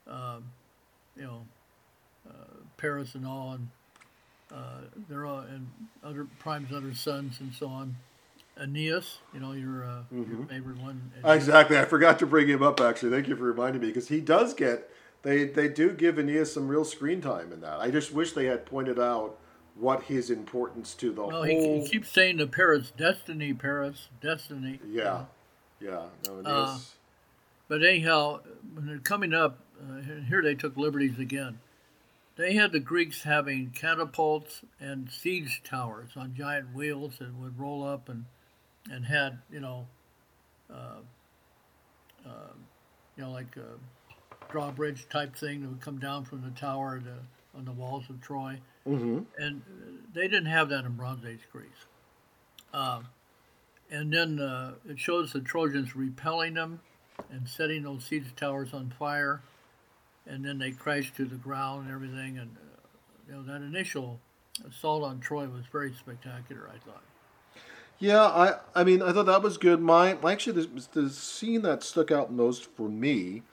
um, 0.07 0.43
you 1.15 1.23
know 1.23 1.45
uh, 2.29 2.55
Paris 2.77 3.15
and 3.15 3.25
all, 3.25 3.53
and 3.53 3.69
uh, 4.53 4.81
they're 5.09 5.25
all 5.25 5.39
and 5.39 5.67
other 6.03 6.27
Priam's 6.39 6.73
other 6.73 6.93
sons 6.93 7.39
and 7.39 7.53
so 7.53 7.67
on. 7.67 7.95
Aeneas, 8.59 9.19
you 9.33 9.39
know 9.39 9.53
your, 9.53 9.83
uh, 9.83 10.03
your 10.11 10.25
Mhm. 10.25 10.49
favorite 10.49 10.77
one. 10.77 11.11
Exactly. 11.23 11.77
I 11.77 11.85
forgot 11.85 12.19
to 12.19 12.25
bring 12.27 12.47
him 12.47 12.61
up. 12.61 12.79
Actually, 12.81 13.11
thank 13.11 13.27
you 13.27 13.35
for 13.35 13.45
reminding 13.45 13.81
me 13.81 13.87
because 13.87 14.07
he 14.09 14.21
does 14.21 14.53
get. 14.53 14.89
They 15.23 15.45
they 15.45 15.67
do 15.69 15.91
give 15.93 16.17
Aeneas 16.17 16.51
some 16.53 16.67
real 16.67 16.83
screen 16.85 17.21
time 17.21 17.51
in 17.51 17.61
that. 17.61 17.79
I 17.79 17.91
just 17.91 18.11
wish 18.11 18.33
they 18.33 18.45
had 18.45 18.65
pointed 18.65 18.99
out 18.99 19.37
what 19.75 20.03
his 20.03 20.29
importance 20.29 20.93
to 20.95 21.11
the 21.11 21.21
Well, 21.23 21.43
whole. 21.43 21.43
he, 21.45 21.79
he 21.81 21.87
keeps 21.87 22.09
saying 22.11 22.37
to 22.39 22.47
Paris, 22.47 22.91
"Destiny, 22.97 23.53
Paris, 23.53 24.09
destiny." 24.19 24.79
yeah, 24.85 25.25
yeah. 25.79 26.07
No, 26.27 26.39
Aeneas. 26.39 26.45
Uh, 26.45 26.79
But 27.67 27.83
anyhow, 27.83 28.41
when 28.73 28.85
they're 28.85 28.97
coming 28.99 29.33
up, 29.33 29.59
uh, 29.81 30.01
here 30.27 30.41
they 30.41 30.55
took 30.55 30.75
liberties 30.75 31.17
again. 31.19 31.59
They 32.35 32.53
had 32.53 32.71
the 32.73 32.79
Greeks 32.81 33.23
having 33.23 33.69
catapults 33.71 34.61
and 34.79 35.09
siege 35.09 35.61
towers 35.63 36.09
on 36.17 36.33
giant 36.35 36.73
wheels 36.73 37.19
that 37.19 37.33
would 37.35 37.57
roll 37.57 37.83
up 37.87 38.09
and 38.09 38.25
and 38.89 39.05
had 39.05 39.39
you 39.51 39.59
know, 39.59 39.87
uh, 40.73 40.99
uh, 42.25 42.29
you 43.17 43.23
know 43.23 43.31
like 43.31 43.55
a 43.57 44.51
drawbridge 44.51 45.07
type 45.09 45.35
thing 45.35 45.61
that 45.61 45.69
would 45.69 45.81
come 45.81 45.99
down 45.99 46.25
from 46.25 46.41
the 46.41 46.49
tower 46.59 46.99
to, 46.99 47.13
on 47.57 47.65
the 47.65 47.71
walls 47.71 48.09
of 48.09 48.19
Troy, 48.21 48.59
Mhm. 48.87 49.25
and 49.37 49.61
uh, 49.61 49.91
they 50.13 50.27
didn't 50.27 50.47
have 50.47 50.69
that 50.69 50.85
in 50.85 50.95
Bronze 50.95 51.25
Age 51.25 51.47
Greece. 51.51 51.85
Um, 52.73 53.07
and 53.89 54.11
then 54.13 54.39
uh, 54.39 54.75
it 54.87 54.99
shows 54.99 55.33
the 55.33 55.41
Trojans 55.41 55.95
repelling 55.95 56.53
them 56.53 56.79
and 57.29 57.47
setting 57.47 57.83
those 57.83 58.05
siege 58.05 58.33
towers 58.35 58.73
on 58.73 58.89
fire, 58.97 59.41
and 60.25 60.43
then 60.45 60.57
they 60.59 60.71
crashed 60.71 61.15
to 61.17 61.25
the 61.25 61.35
ground 61.35 61.85
and 61.85 61.93
everything. 61.93 62.37
And 62.37 62.55
uh, 62.57 62.87
you 63.27 63.33
know 63.35 63.43
that 63.43 63.61
initial 63.61 64.19
assault 64.67 65.03
on 65.03 65.19
Troy 65.19 65.47
was 65.47 65.65
very 65.71 65.93
spectacular. 65.93 66.69
I 66.73 66.77
thought. 66.79 67.03
Yeah, 68.01 68.23
I 68.23 68.55
I 68.75 68.83
mean 68.83 69.01
I 69.03 69.13
thought 69.13 69.27
that 69.27 69.43
was 69.43 69.57
good. 69.57 69.79
My 69.79 70.17
actually 70.25 70.63
the, 70.63 70.87
the 70.93 71.09
scene 71.11 71.61
that 71.61 71.83
stuck 71.83 72.11
out 72.11 72.31
most 72.33 72.65
for 72.65 72.89
me 72.89 73.43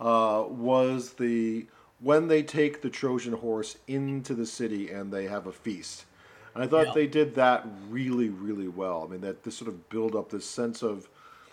uh, 0.00 0.44
was 0.48 1.14
the 1.14 1.66
when 2.00 2.28
they 2.28 2.44
take 2.44 2.80
the 2.80 2.90
Trojan 2.90 3.32
horse 3.34 3.76
into 3.88 4.34
the 4.34 4.46
city 4.46 4.88
and 4.90 5.12
they 5.12 5.24
have 5.24 5.46
a 5.48 5.52
feast. 5.52 6.04
And 6.54 6.62
I 6.62 6.68
thought 6.68 6.88
Yeah. 6.88 6.92
they 6.94 7.08
did 7.08 7.34
that 7.34 7.66
really 7.90 8.28
really 8.28 8.68
well. 8.68 9.04
I 9.06 9.10
mean 9.10 9.20
that 9.22 9.42
this 9.42 9.56
sort 9.58 9.68
of 9.68 9.88
build 9.90 10.14
up 10.14 10.30
this 10.30 10.46
sense 10.46 10.82
of, 10.82 11.08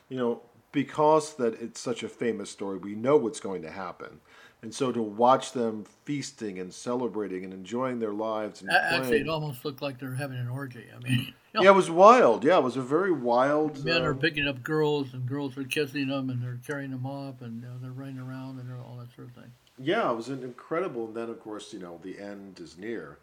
you 0.08 0.17
know, 0.17 0.41
because 0.71 1.36
that 1.38 1.60
it's 1.60 1.81
such 1.81 2.03
a 2.03 2.10
famous 2.10 2.51
story, 2.51 2.77
we 2.77 2.93
know 2.95 3.17
what's 3.17 3.39
going 3.39 3.63
to 3.63 3.71
happen. 3.71 4.21
And 4.62 4.73
so 4.73 4.91
to 4.91 5.01
watch 5.01 5.51
them 5.53 5.86
feasting 6.05 6.60
and 6.60 6.73
celebrating 6.73 7.43
and 7.43 7.53
enjoying 7.53 7.99
their 7.99 8.13
lives 8.13 8.62
and 8.62 8.69
Actually, 8.69 9.08
playing, 9.10 9.25
it 9.25 9.29
almost 9.29 9.65
looked 9.65 9.81
like 9.81 9.99
they're 9.99 10.13
having 10.15 10.38
an 10.38 10.47
orgy. 10.49 10.86
I 10.95 10.99
mean, 10.99 11.34
know, 11.55 11.61
yeah, 11.63 11.69
it 11.69 11.75
was 11.75 11.89
wild. 11.89 12.43
Yeah, 12.43 12.57
it 12.57 12.63
was 12.63 12.77
a 12.77 12.81
very 12.81 13.11
wild. 13.11 13.83
men 13.83 14.01
are 14.03 14.11
um, 14.11 14.19
picking 14.19 14.47
up 14.47 14.63
girls, 14.63 15.13
and 15.13 15.27
girls 15.27 15.57
are 15.57 15.63
kissing 15.63 16.07
them, 16.07 16.29
and 16.29 16.41
they're 16.41 16.59
carrying 16.65 16.91
them 16.91 17.05
off, 17.05 17.41
and 17.41 17.61
you 17.61 17.67
know, 17.67 17.75
they're 17.81 17.91
running 17.91 18.19
around, 18.19 18.59
and 18.59 18.71
all 18.73 18.97
that 18.99 19.13
sort 19.15 19.29
of 19.29 19.33
thing. 19.33 19.51
Yeah, 19.77 20.09
it 20.11 20.15
was 20.15 20.29
an 20.29 20.43
incredible. 20.43 21.07
And 21.07 21.15
then, 21.15 21.29
of 21.29 21.39
course, 21.39 21.73
you 21.73 21.79
know, 21.79 21.99
the 22.01 22.19
end 22.19 22.59
is 22.59 22.77
near. 22.77 23.17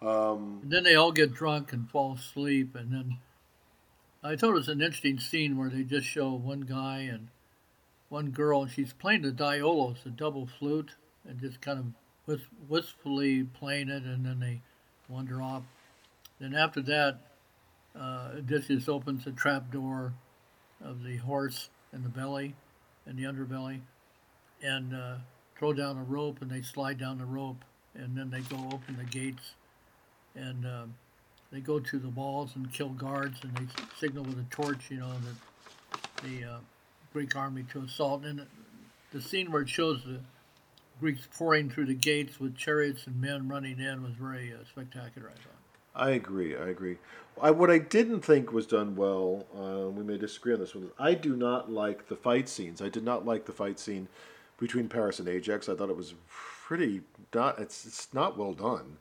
Um, 0.00 0.60
And 0.62 0.70
then 0.70 0.84
they 0.84 0.94
all 0.94 1.12
get 1.12 1.34
drunk 1.34 1.72
and 1.72 1.90
fall 1.90 2.14
asleep, 2.14 2.74
and 2.74 2.92
then 2.92 3.18
I 4.22 4.36
thought 4.36 4.50
it 4.50 4.54
was 4.54 4.68
an 4.68 4.80
interesting 4.80 5.18
scene 5.18 5.56
where 5.56 5.68
they 5.68 5.82
just 5.82 6.06
show 6.06 6.32
one 6.32 6.62
guy 6.62 7.00
and 7.00 7.28
one 8.08 8.30
girl, 8.30 8.62
and 8.62 8.70
she's 8.70 8.92
playing 8.92 9.22
the 9.22 9.32
diaulos, 9.32 10.02
the 10.02 10.10
double 10.10 10.46
flute, 10.46 10.92
and 11.28 11.40
just 11.40 11.60
kind 11.60 11.78
of 11.78 11.86
wist- 12.26 12.48
wistfully 12.68 13.44
playing 13.44 13.88
it, 13.88 14.04
and 14.04 14.24
then 14.24 14.40
they 14.40 14.60
wander 15.08 15.42
off. 15.42 15.64
Then 16.40 16.54
after 16.54 16.80
that, 16.82 17.20
uh, 17.98 18.30
Odysseus 18.36 18.88
opens 18.88 19.24
the 19.24 19.32
trap 19.32 19.70
door 19.70 20.12
of 20.84 21.02
the 21.02 21.16
horse 21.16 21.68
in 21.92 22.02
the 22.02 22.08
belly, 22.08 22.54
in 23.06 23.16
the 23.16 23.24
underbelly, 23.24 23.80
and 24.62 24.94
uh, 24.94 25.14
throw 25.56 25.72
down 25.72 25.96
a 25.96 26.02
rope, 26.02 26.40
and 26.40 26.50
they 26.50 26.62
slide 26.62 26.98
down 26.98 27.18
the 27.18 27.24
rope, 27.24 27.64
and 27.94 28.16
then 28.16 28.30
they 28.30 28.40
go 28.40 28.56
open 28.72 28.96
the 28.96 29.04
gates 29.04 29.54
and 30.38 30.64
um, 30.66 30.94
they 31.50 31.60
go 31.60 31.78
to 31.78 31.98
the 31.98 32.08
walls 32.10 32.52
and 32.54 32.72
kill 32.72 32.90
guards, 32.90 33.38
and 33.42 33.56
they 33.56 33.66
signal 33.98 34.24
with 34.24 34.38
a 34.38 34.46
torch, 34.50 34.90
you 34.90 34.98
know, 34.98 35.12
that 35.12 36.22
the 36.22 36.44
uh, 36.44 36.58
Greek 37.12 37.34
army 37.36 37.64
to 37.72 37.80
assault. 37.80 38.24
And 38.24 38.46
the 39.12 39.20
scene 39.20 39.50
where 39.50 39.62
it 39.62 39.68
shows 39.68 40.02
the 40.04 40.20
Greeks 41.00 41.26
pouring 41.36 41.70
through 41.70 41.86
the 41.86 41.94
gates 41.94 42.38
with 42.38 42.56
chariots 42.56 43.06
and 43.06 43.20
men 43.20 43.48
running 43.48 43.80
in 43.80 44.02
was 44.02 44.12
very 44.12 44.52
uh, 44.52 44.64
spectacular. 44.70 45.28
I 45.28 45.32
thought. 45.32 45.57
I 45.98 46.10
agree. 46.10 46.56
I 46.56 46.68
agree. 46.68 46.98
I, 47.40 47.50
what 47.50 47.70
I 47.70 47.78
didn't 47.78 48.22
think 48.22 48.52
was 48.52 48.66
done 48.66 48.96
well, 48.96 49.46
uh, 49.56 49.88
we 49.88 50.02
may 50.02 50.18
disagree 50.18 50.54
on 50.54 50.60
this 50.60 50.74
one. 50.74 50.90
I 50.98 51.14
do 51.14 51.36
not 51.36 51.70
like 51.70 52.08
the 52.08 52.16
fight 52.16 52.48
scenes. 52.48 52.82
I 52.82 52.88
did 52.88 53.04
not 53.04 53.24
like 53.24 53.44
the 53.44 53.52
fight 53.52 53.78
scene 53.78 54.08
between 54.58 54.88
Paris 54.88 55.18
and 55.18 55.28
Ajax. 55.28 55.68
I 55.68 55.74
thought 55.74 55.90
it 55.90 55.96
was 55.96 56.14
pretty 56.28 57.02
not. 57.34 57.58
It's 57.58 57.86
it's 57.86 58.12
not 58.12 58.36
well 58.36 58.52
done. 58.52 58.98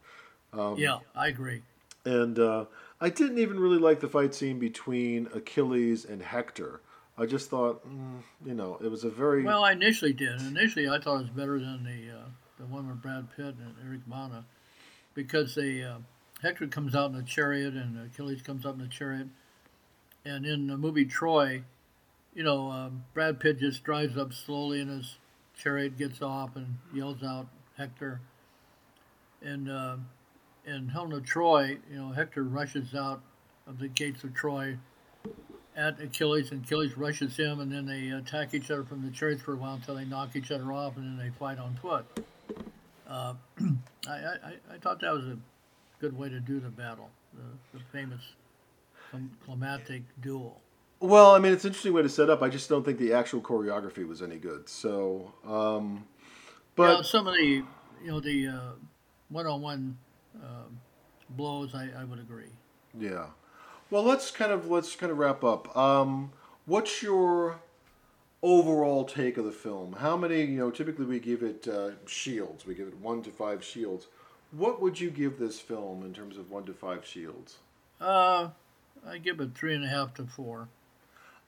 Um, 0.53 0.75
yeah, 0.77 0.99
I 1.15 1.27
agree. 1.27 1.63
And 2.05 2.39
uh, 2.39 2.65
I 3.01 3.09
didn't 3.09 3.39
even 3.39 3.59
really 3.59 3.79
like 3.79 3.99
the 3.99 4.07
fight 4.07 4.33
scene 4.33 4.59
between 4.59 5.27
Achilles 5.33 6.05
and 6.05 6.21
Hector. 6.21 6.81
I 7.17 7.25
just 7.25 7.49
thought, 7.49 7.85
mm, 7.87 8.21
you 8.45 8.53
know, 8.53 8.77
it 8.81 8.89
was 8.89 9.03
a 9.03 9.09
very 9.09 9.43
Well, 9.43 9.63
I 9.63 9.71
initially 9.71 10.13
did. 10.13 10.39
Initially, 10.39 10.87
I 10.87 10.99
thought 10.99 11.15
it 11.15 11.21
was 11.23 11.29
better 11.29 11.59
than 11.59 11.83
the 11.83 12.15
uh, 12.15 12.29
the 12.59 12.65
one 12.65 12.87
with 12.87 13.01
Brad 13.01 13.27
Pitt 13.35 13.55
and 13.59 13.75
Eric 13.85 14.01
Bana, 14.07 14.45
because 15.13 15.55
they 15.55 15.83
uh, 15.83 15.97
Hector 16.41 16.67
comes 16.67 16.95
out 16.95 17.11
in 17.11 17.17
a 17.17 17.23
chariot 17.23 17.73
and 17.73 17.97
Achilles 18.05 18.41
comes 18.41 18.65
out 18.65 18.75
in 18.75 18.81
a 18.81 18.87
chariot, 18.87 19.27
and 20.25 20.45
in 20.45 20.67
the 20.67 20.77
movie 20.77 21.05
Troy, 21.05 21.63
you 22.33 22.43
know, 22.43 22.69
um, 22.69 23.03
Brad 23.13 23.39
Pitt 23.39 23.59
just 23.59 23.83
drives 23.83 24.17
up 24.17 24.33
slowly 24.33 24.79
in 24.81 24.87
his 24.87 25.17
chariot, 25.57 25.97
gets 25.97 26.21
off, 26.21 26.55
and 26.55 26.77
yells 26.93 27.23
out 27.23 27.47
Hector. 27.77 28.21
And 29.41 29.69
uh, 29.69 29.97
in 30.65 30.89
Helen 30.89 31.13
of 31.13 31.25
Troy, 31.25 31.77
you 31.89 31.97
know, 31.97 32.09
Hector 32.09 32.43
rushes 32.43 32.93
out 32.93 33.21
of 33.65 33.79
the 33.79 33.87
gates 33.87 34.23
of 34.23 34.33
Troy 34.33 34.77
at 35.75 35.99
Achilles, 36.01 36.51
and 36.51 36.63
Achilles 36.63 36.97
rushes 36.97 37.37
him, 37.37 37.59
and 37.59 37.71
then 37.71 37.85
they 37.85 38.09
attack 38.09 38.53
each 38.53 38.69
other 38.69 38.83
from 38.83 39.03
the 39.03 39.11
chariots 39.11 39.41
for 39.41 39.53
a 39.53 39.57
while 39.57 39.75
until 39.75 39.95
they 39.95 40.05
knock 40.05 40.35
each 40.35 40.51
other 40.51 40.71
off, 40.71 40.97
and 40.97 41.05
then 41.05 41.25
they 41.25 41.31
fight 41.37 41.57
on 41.57 41.75
foot. 41.75 42.05
Uh, 43.07 43.33
I, 44.07 44.11
I, 44.11 44.53
I 44.73 44.77
thought 44.79 44.99
that 45.01 45.13
was 45.13 45.25
a 45.25 45.37
good 45.99 46.17
way 46.17 46.29
to 46.29 46.39
do 46.39 46.59
the 46.59 46.69
battle, 46.69 47.09
the, 47.33 47.77
the 47.77 47.83
famous 47.91 48.21
clim- 49.09 49.31
climatic 49.45 50.03
duel. 50.21 50.61
Well, 50.99 51.35
I 51.35 51.39
mean, 51.39 51.53
it's 51.53 51.63
an 51.63 51.69
interesting 51.69 51.93
way 51.93 52.01
to 52.01 52.09
set 52.09 52.29
up. 52.29 52.41
I 52.41 52.49
just 52.49 52.69
don't 52.69 52.83
think 52.83 52.97
the 52.97 53.13
actual 53.13 53.41
choreography 53.41 54.07
was 54.07 54.21
any 54.21 54.37
good. 54.37 54.67
So, 54.67 55.33
um, 55.45 56.05
But 56.75 56.97
but 56.97 57.05
some 57.05 57.27
of 57.27 57.35
the, 57.35 57.43
you 57.43 57.65
know, 58.05 58.19
the 58.19 58.47
uh, 58.47 58.71
one-on-one 59.29 59.97
um 60.43 60.79
blows, 61.29 61.75
I, 61.75 61.89
I 61.99 62.03
would 62.03 62.19
agree. 62.19 62.51
yeah. 62.97 63.27
Well, 63.89 64.03
let's 64.03 64.31
kind 64.31 64.51
of 64.51 64.69
let's 64.69 64.95
kind 64.95 65.11
of 65.11 65.17
wrap 65.17 65.43
up. 65.43 65.75
Um, 65.77 66.31
what's 66.65 67.01
your 67.03 67.59
overall 68.41 69.05
take 69.05 69.37
of 69.37 69.45
the 69.45 69.51
film? 69.51 69.93
How 69.99 70.17
many? 70.17 70.41
You 70.41 70.57
know, 70.59 70.71
typically 70.71 71.05
we 71.05 71.19
give 71.19 71.43
it 71.43 71.67
uh, 71.67 71.91
shields. 72.05 72.65
We 72.65 72.75
give 72.75 72.87
it 72.87 72.97
one 72.97 73.21
to 73.23 73.29
five 73.31 73.63
shields. 73.63 74.07
What 74.51 74.81
would 74.81 74.99
you 74.99 75.09
give 75.09 75.37
this 75.39 75.59
film 75.59 76.03
in 76.05 76.13
terms 76.13 76.37
of 76.37 76.49
one 76.49 76.63
to 76.65 76.73
five 76.73 77.05
shields? 77.05 77.57
Uh, 77.99 78.49
I 79.07 79.17
give 79.17 79.39
it 79.39 79.55
three 79.55 79.75
and 79.75 79.83
a 79.83 79.87
half 79.87 80.13
to 80.15 80.25
four. 80.25 80.69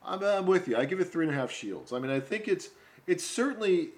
I'm, 0.04 0.24
I'm 0.24 0.46
with 0.46 0.68
you. 0.68 0.78
I 0.78 0.86
give 0.86 1.00
it 1.00 1.06
three 1.12 1.26
and 1.26 1.34
a 1.34 1.38
half 1.38 1.52
shields. 1.52 1.94
I 1.94 2.00
mean, 2.00 2.12
I 2.12 2.20
think 2.20 2.48
it's 2.48 2.70
it's 3.08 3.24
certainly 3.26 3.90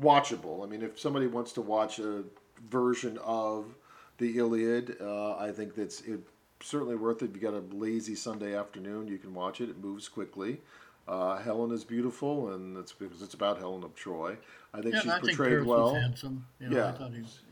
watchable. 0.00 0.62
I 0.64 0.66
mean, 0.68 0.82
if 0.82 0.98
somebody 0.98 1.26
wants 1.26 1.52
to 1.54 1.60
watch 1.60 1.98
a 1.98 2.24
version 2.70 3.18
of 3.24 3.74
the 4.18 4.38
Iliad, 4.38 4.96
uh, 5.00 5.36
I 5.36 5.50
think 5.52 5.74
that's 5.74 6.00
it. 6.02 6.20
Certainly 6.62 6.96
worth 6.96 7.22
it. 7.22 7.30
If 7.30 7.36
you 7.36 7.42
got 7.42 7.54
a 7.54 7.62
lazy 7.74 8.14
Sunday 8.14 8.56
afternoon, 8.56 9.08
you 9.08 9.18
can 9.18 9.34
watch 9.34 9.60
it. 9.60 9.68
It 9.68 9.78
moves 9.82 10.08
quickly. 10.08 10.60
Uh, 11.06 11.36
Helen 11.36 11.70
is 11.70 11.84
beautiful, 11.84 12.52
and 12.54 12.76
it's 12.78 12.92
because 12.92 13.20
it's 13.22 13.34
about 13.34 13.58
Helen 13.58 13.84
of 13.84 13.94
Troy. 13.94 14.36
I 14.72 14.80
think 14.80 14.94
Yeah, 14.94 15.00
she's 15.02 15.12
I 15.12 15.20
portrayed 15.20 15.50
Paris 15.50 15.66
well. 15.66 15.94
handsome. 15.94 16.46
You 16.58 16.70
know, 16.70 16.76
Yeah. 16.78 16.88
I 16.88 16.92
thought 16.92 17.12
he 17.12 17.20
was, 17.20 17.20
you 17.20 17.20
know, 17.20 17.22
It's 17.22 17.45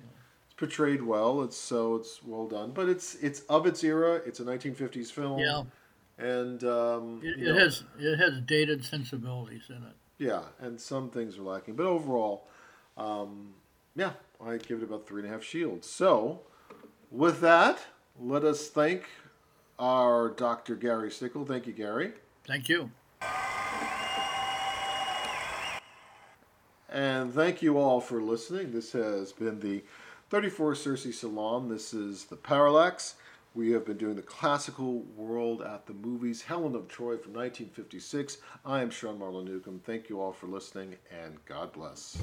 portrayed 0.64 1.03
well. 1.03 1.42
It's 1.42 1.57
so 1.57 1.96
it's 1.96 2.22
well 2.24 2.46
done, 2.46 2.70
but 2.72 2.88
it's 2.88 3.16
it's 3.16 3.40
of 3.40 3.66
its 3.66 3.85
era. 3.85 4.20
It's 4.24 4.40
a 4.40 4.44
1950s 4.44 5.12
film. 5.12 5.38
Yeah. 5.38 5.62
and 6.18 6.64
um, 6.64 7.20
It, 7.22 7.46
it 7.46 7.55
has 7.55 7.85
it 7.98 8.16
has 8.16 8.40
dated 8.40 8.85
sensibilities 8.85 9.64
in 9.68 9.77
it. 9.77 9.94
Yeah, 10.16 10.42
and 10.61 10.81
some 10.81 11.11
things 11.11 11.37
are 11.38 11.42
lacking, 11.42 11.74
but 11.74 11.87
overall, 11.87 12.46
um, 12.96 13.53
yeah, 13.96 14.12
I 14.42 14.57
give 14.57 14.79
it 14.79 14.85
about 14.85 15.07
three 15.07 15.22
and 15.22 15.31
a 15.31 15.33
half 15.35 15.42
shields. 15.42 15.90
So, 15.90 16.40
with 17.11 17.40
that, 17.40 17.81
let 18.18 18.44
us 18.44 18.68
thank 18.68 19.07
our 19.79 20.31
Dr. 20.31 20.77
Gary 20.77 21.11
Stickel. 21.11 21.46
Thank 21.46 21.66
you, 21.66 21.72
Gary. 21.72 22.12
Thank 22.46 22.68
you. 22.68 22.90
And 26.88 27.35
thank 27.35 27.61
you 27.61 27.77
all 27.77 28.00
for 28.00 28.22
listening. 28.22 28.70
This 28.70 28.92
has 28.92 29.33
been 29.33 29.59
the 29.59 29.83
34 30.30 30.74
Circe 30.74 31.18
Salon. 31.18 31.68
This 31.68 31.92
is 31.92 32.24
the 32.24 32.37
Parallax. 32.37 33.16
We 33.54 33.70
have 33.72 33.84
been 33.84 33.98
doing 33.98 34.16
the 34.16 34.22
classical 34.22 35.02
world 35.16 35.62
at 35.62 35.87
the 35.87 35.92
movies, 35.92 36.42
Helen 36.42 36.74
of 36.74 36.88
Troy 36.88 37.16
from 37.16 37.34
1956. 37.34 38.38
I 38.64 38.80
am 38.82 38.90
Sean 38.90 39.18
Marlon 39.18 39.44
Newcombe. 39.44 39.80
Thank 39.84 40.08
you 40.08 40.20
all 40.20 40.32
for 40.32 40.46
listening, 40.46 40.96
and 41.12 41.37
God 41.44 41.72
bless. 41.72 42.18